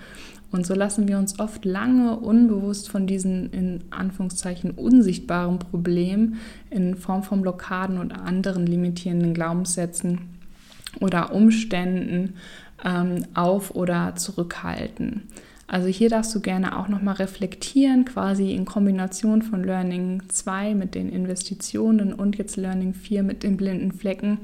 Und 0.51 0.65
so 0.65 0.73
lassen 0.73 1.07
wir 1.07 1.17
uns 1.17 1.39
oft 1.39 1.63
lange 1.63 2.17
unbewusst 2.17 2.89
von 2.89 3.07
diesen 3.07 3.51
in 3.51 3.83
Anführungszeichen 3.89 4.71
unsichtbaren 4.71 5.59
Problemen 5.59 6.37
in 6.69 6.95
Form 6.95 7.23
von 7.23 7.41
Blockaden 7.41 7.97
und 7.97 8.11
anderen 8.11 8.65
limitierenden 8.65 9.33
Glaubenssätzen 9.33 10.19
oder 10.99 11.33
Umständen 11.33 12.35
ähm, 12.83 13.25
auf 13.33 13.75
oder 13.75 14.15
zurückhalten. 14.15 15.23
Also 15.71 15.87
hier 15.87 16.09
darfst 16.09 16.35
du 16.35 16.41
gerne 16.41 16.77
auch 16.77 16.89
nochmal 16.89 17.15
reflektieren, 17.15 18.03
quasi 18.03 18.51
in 18.51 18.65
Kombination 18.65 19.41
von 19.41 19.63
Learning 19.63 20.21
2 20.27 20.75
mit 20.75 20.95
den 20.95 21.07
Investitionen 21.07 22.11
und 22.11 22.37
jetzt 22.37 22.57
Learning 22.57 22.93
4 22.93 23.23
mit 23.23 23.43
den 23.43 23.55
blinden 23.55 23.93
Flecken 23.93 24.39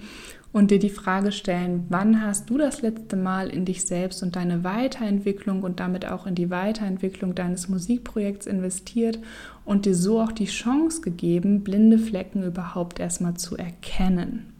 und 0.54 0.72
dir 0.72 0.80
die 0.80 0.90
Frage 0.90 1.34
stellen, 1.34 1.86
wann 1.90 2.22
hast 2.22 2.50
du 2.50 2.58
das 2.58 2.82
letzte 2.82 3.18
Mal 3.18 3.50
in 3.50 3.66
dich 3.66 3.86
selbst 3.86 4.24
und 4.24 4.38
deine 4.38 4.64
Weiterentwicklung 4.64 5.64
und 5.64 5.82
damit 5.82 6.08
auch 6.08 6.28
in 6.28 6.36
die 6.36 6.50
Weiterentwicklung 6.50 7.36
deines 7.36 7.68
Musikprojekts 7.68 8.48
investiert 8.48 9.20
und 9.66 9.86
dir 9.86 9.96
so 9.96 10.22
auch 10.22 10.32
die 10.32 10.46
Chance 10.46 11.02
gegeben, 11.02 11.62
blinde 11.62 12.00
Flecken 12.00 12.42
überhaupt 12.42 13.02
erstmal 13.02 13.34
zu 13.34 13.58
erkennen. 13.58 14.54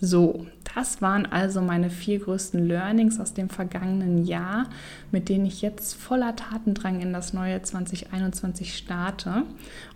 So, 0.00 0.46
das 0.74 1.00
waren 1.00 1.24
also 1.24 1.62
meine 1.62 1.88
vier 1.88 2.18
größten 2.18 2.66
Learnings 2.66 3.18
aus 3.18 3.32
dem 3.32 3.48
vergangenen 3.48 4.26
Jahr, 4.26 4.68
mit 5.10 5.28
denen 5.28 5.46
ich 5.46 5.62
jetzt 5.62 5.94
voller 5.94 6.36
Tatendrang 6.36 7.00
in 7.00 7.12
das 7.12 7.32
neue 7.32 7.62
2021 7.62 8.76
starte. 8.76 9.44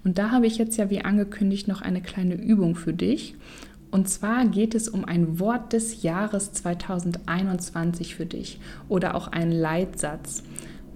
Und 0.05 0.17
da 0.17 0.31
habe 0.31 0.47
ich 0.47 0.57
jetzt 0.57 0.79
ja 0.79 0.89
wie 0.89 1.05
angekündigt 1.05 1.69
noch 1.69 1.83
eine 1.83 2.01
kleine 2.01 2.35
Übung 2.35 2.77
für 2.77 2.95
dich. 2.95 3.35
Und 3.91 4.09
zwar 4.09 4.47
geht 4.47 4.75
es 4.75 4.89
um 4.89 5.05
ein 5.05 5.39
Wort 5.41 5.73
des 5.73 6.03
Jahres 6.03 6.53
2021 6.53 8.15
für 8.15 8.27
dich 8.27 8.61
oder 8.89 9.15
auch 9.17 9.29
einen 9.29 9.53
Leitsatz. 9.53 10.45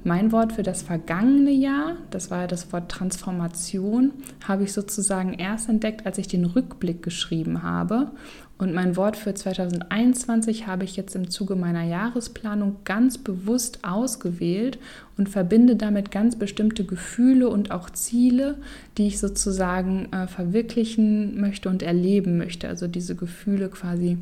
Mein 0.06 0.32
Wort 0.32 0.52
für 0.52 0.62
das 0.62 0.82
vergangene 0.82 1.50
Jahr, 1.50 1.96
das 2.10 2.30
war 2.30 2.42
ja 2.42 2.46
das 2.46 2.70
Wort 2.74 2.90
Transformation, 2.90 4.12
habe 4.46 4.64
ich 4.64 4.74
sozusagen 4.74 5.32
erst 5.32 5.70
entdeckt, 5.70 6.04
als 6.04 6.18
ich 6.18 6.28
den 6.28 6.44
Rückblick 6.44 7.02
geschrieben 7.02 7.62
habe. 7.62 8.10
Und 8.58 8.74
mein 8.74 8.96
Wort 8.96 9.16
für 9.16 9.32
2021 9.32 10.66
habe 10.66 10.84
ich 10.84 10.96
jetzt 10.96 11.16
im 11.16 11.30
Zuge 11.30 11.56
meiner 11.56 11.84
Jahresplanung 11.84 12.76
ganz 12.84 13.16
bewusst 13.16 13.78
ausgewählt 13.82 14.78
und 15.16 15.30
verbinde 15.30 15.74
damit 15.74 16.10
ganz 16.10 16.36
bestimmte 16.36 16.84
Gefühle 16.84 17.48
und 17.48 17.70
auch 17.70 17.88
Ziele, 17.88 18.58
die 18.98 19.06
ich 19.06 19.18
sozusagen 19.18 20.12
äh, 20.12 20.26
verwirklichen 20.26 21.40
möchte 21.40 21.70
und 21.70 21.82
erleben 21.82 22.36
möchte. 22.36 22.68
Also 22.68 22.88
diese 22.88 23.16
Gefühle 23.16 23.70
quasi 23.70 24.18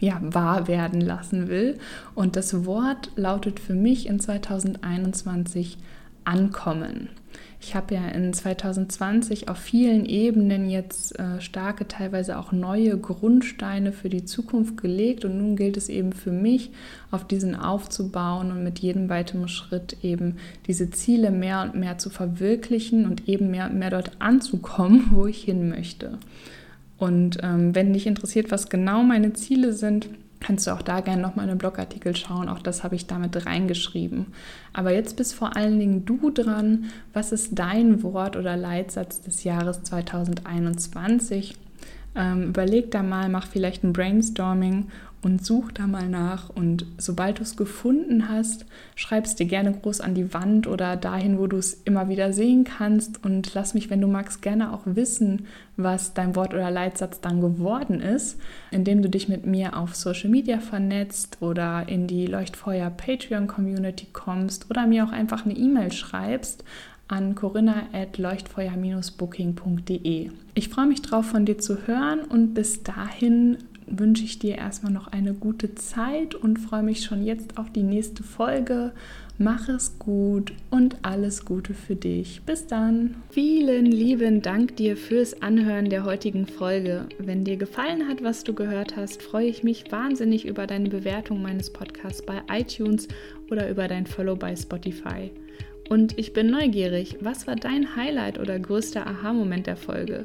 ja, 0.00 0.18
wahr 0.22 0.66
werden 0.66 1.00
lassen 1.00 1.48
will. 1.48 1.78
Und 2.14 2.36
das 2.36 2.64
Wort 2.64 3.12
lautet 3.16 3.60
für 3.60 3.74
mich 3.74 4.06
in 4.06 4.18
2021 4.18 5.78
ankommen. 6.24 7.08
Ich 7.62 7.74
habe 7.74 7.94
ja 7.94 8.08
in 8.08 8.32
2020 8.32 9.50
auf 9.50 9.58
vielen 9.58 10.06
Ebenen 10.06 10.70
jetzt 10.70 11.18
äh, 11.18 11.42
starke, 11.42 11.86
teilweise 11.86 12.38
auch 12.38 12.52
neue 12.52 12.96
Grundsteine 12.96 13.92
für 13.92 14.08
die 14.08 14.24
Zukunft 14.24 14.80
gelegt 14.80 15.26
und 15.26 15.36
nun 15.36 15.56
gilt 15.56 15.76
es 15.76 15.90
eben 15.90 16.12
für 16.12 16.32
mich, 16.32 16.70
auf 17.10 17.26
diesen 17.26 17.54
aufzubauen 17.54 18.50
und 18.50 18.64
mit 18.64 18.78
jedem 18.78 19.10
weiteren 19.10 19.48
Schritt 19.48 19.98
eben 20.02 20.36
diese 20.66 20.90
Ziele 20.90 21.30
mehr 21.30 21.62
und 21.62 21.74
mehr 21.78 21.98
zu 21.98 22.08
verwirklichen 22.08 23.04
und 23.04 23.28
eben 23.28 23.50
mehr 23.50 23.68
und 23.68 23.78
mehr 23.78 23.90
dort 23.90 24.12
anzukommen, 24.20 25.08
wo 25.10 25.26
ich 25.26 25.44
hin 25.44 25.68
möchte. 25.68 26.18
Und 27.00 27.38
ähm, 27.42 27.74
wenn 27.74 27.94
dich 27.94 28.06
interessiert, 28.06 28.50
was 28.50 28.68
genau 28.68 29.02
meine 29.02 29.32
Ziele 29.32 29.72
sind, 29.72 30.10
kannst 30.38 30.66
du 30.66 30.72
auch 30.72 30.82
da 30.82 31.00
gerne 31.00 31.22
nochmal 31.22 31.46
in 31.46 31.50
den 31.50 31.58
Blogartikel 31.58 32.14
schauen. 32.14 32.48
Auch 32.48 32.58
das 32.58 32.84
habe 32.84 32.94
ich 32.94 33.06
damit 33.06 33.46
reingeschrieben. 33.46 34.26
Aber 34.74 34.92
jetzt 34.92 35.16
bist 35.16 35.34
vor 35.34 35.56
allen 35.56 35.78
Dingen 35.78 36.04
du 36.04 36.30
dran. 36.30 36.90
Was 37.14 37.32
ist 37.32 37.58
dein 37.58 38.02
Wort 38.02 38.36
oder 38.36 38.56
Leitsatz 38.56 39.22
des 39.22 39.44
Jahres 39.44 39.82
2021? 39.82 41.56
Ähm, 42.16 42.48
überleg 42.48 42.90
da 42.90 43.02
mal, 43.02 43.30
mach 43.30 43.46
vielleicht 43.46 43.82
ein 43.82 43.92
Brainstorming 43.94 44.88
und 45.22 45.44
such 45.44 45.72
da 45.72 45.86
mal 45.86 46.08
nach. 46.08 46.48
Und 46.50 46.86
sobald 46.98 47.38
du 47.38 47.42
es 47.42 47.56
gefunden 47.56 48.28
hast, 48.28 48.66
schreib 48.94 49.24
es 49.26 49.36
dir 49.36 49.46
gerne 49.46 49.72
groß 49.72 50.00
an 50.00 50.14
die 50.14 50.32
Wand 50.32 50.66
oder 50.66 50.96
dahin, 50.96 51.38
wo 51.38 51.46
du 51.46 51.58
es 51.58 51.74
immer 51.84 52.08
wieder 52.08 52.32
sehen 52.32 52.64
kannst. 52.64 53.22
Und 53.24 53.52
lass 53.54 53.74
mich, 53.74 53.90
wenn 53.90 54.00
du 54.00 54.06
magst, 54.06 54.40
gerne 54.42 54.72
auch 54.72 54.82
wissen, 54.84 55.46
was 55.76 56.14
dein 56.14 56.36
Wort 56.36 56.54
oder 56.54 56.70
Leitsatz 56.70 57.20
dann 57.20 57.40
geworden 57.40 58.00
ist, 58.00 58.38
indem 58.70 59.02
du 59.02 59.10
dich 59.10 59.28
mit 59.28 59.46
mir 59.46 59.76
auf 59.76 59.94
Social 59.94 60.30
Media 60.30 60.58
vernetzt 60.58 61.36
oder 61.40 61.86
in 61.88 62.06
die 62.06 62.26
Leuchtfeuer 62.26 62.88
Patreon 62.90 63.46
Community 63.46 64.06
kommst 64.12 64.70
oder 64.70 64.86
mir 64.86 65.04
auch 65.04 65.12
einfach 65.12 65.44
eine 65.44 65.56
E-Mail 65.56 65.92
schreibst 65.92 66.64
an 67.08 67.34
corinna.leuchtfeuer-booking.de. 67.34 70.30
Ich 70.54 70.68
freue 70.68 70.86
mich 70.86 71.02
drauf, 71.02 71.26
von 71.26 71.44
dir 71.44 71.58
zu 71.58 71.88
hören 71.88 72.20
und 72.20 72.54
bis 72.54 72.84
dahin 72.84 73.58
wünsche 73.90 74.24
ich 74.24 74.38
dir 74.38 74.56
erstmal 74.56 74.92
noch 74.92 75.08
eine 75.08 75.34
gute 75.34 75.74
Zeit 75.74 76.34
und 76.34 76.58
freue 76.58 76.82
mich 76.82 77.04
schon 77.04 77.24
jetzt 77.24 77.58
auf 77.58 77.70
die 77.70 77.82
nächste 77.82 78.22
Folge. 78.22 78.92
Mach 79.38 79.68
es 79.70 79.98
gut 79.98 80.52
und 80.70 80.98
alles 81.02 81.46
Gute 81.46 81.72
für 81.72 81.96
dich. 81.96 82.42
Bis 82.44 82.66
dann. 82.66 83.14
Vielen 83.30 83.86
lieben 83.86 84.42
Dank 84.42 84.76
dir 84.76 84.98
fürs 84.98 85.40
Anhören 85.40 85.88
der 85.88 86.04
heutigen 86.04 86.46
Folge. 86.46 87.06
Wenn 87.18 87.44
dir 87.44 87.56
gefallen 87.56 88.06
hat, 88.06 88.22
was 88.22 88.44
du 88.44 88.52
gehört 88.52 88.96
hast, 88.96 89.22
freue 89.22 89.46
ich 89.46 89.62
mich 89.62 89.90
wahnsinnig 89.90 90.46
über 90.46 90.66
deine 90.66 90.90
Bewertung 90.90 91.40
meines 91.40 91.72
Podcasts 91.72 92.22
bei 92.24 92.42
iTunes 92.52 93.08
oder 93.50 93.70
über 93.70 93.88
dein 93.88 94.06
Follow 94.06 94.36
bei 94.36 94.54
Spotify. 94.54 95.30
Und 95.90 96.16
ich 96.18 96.32
bin 96.32 96.50
neugierig, 96.50 97.16
was 97.20 97.48
war 97.48 97.56
dein 97.56 97.96
Highlight 97.96 98.38
oder 98.38 98.56
größter 98.60 99.06
Aha-Moment 99.08 99.66
der 99.66 99.76
Folge? 99.76 100.24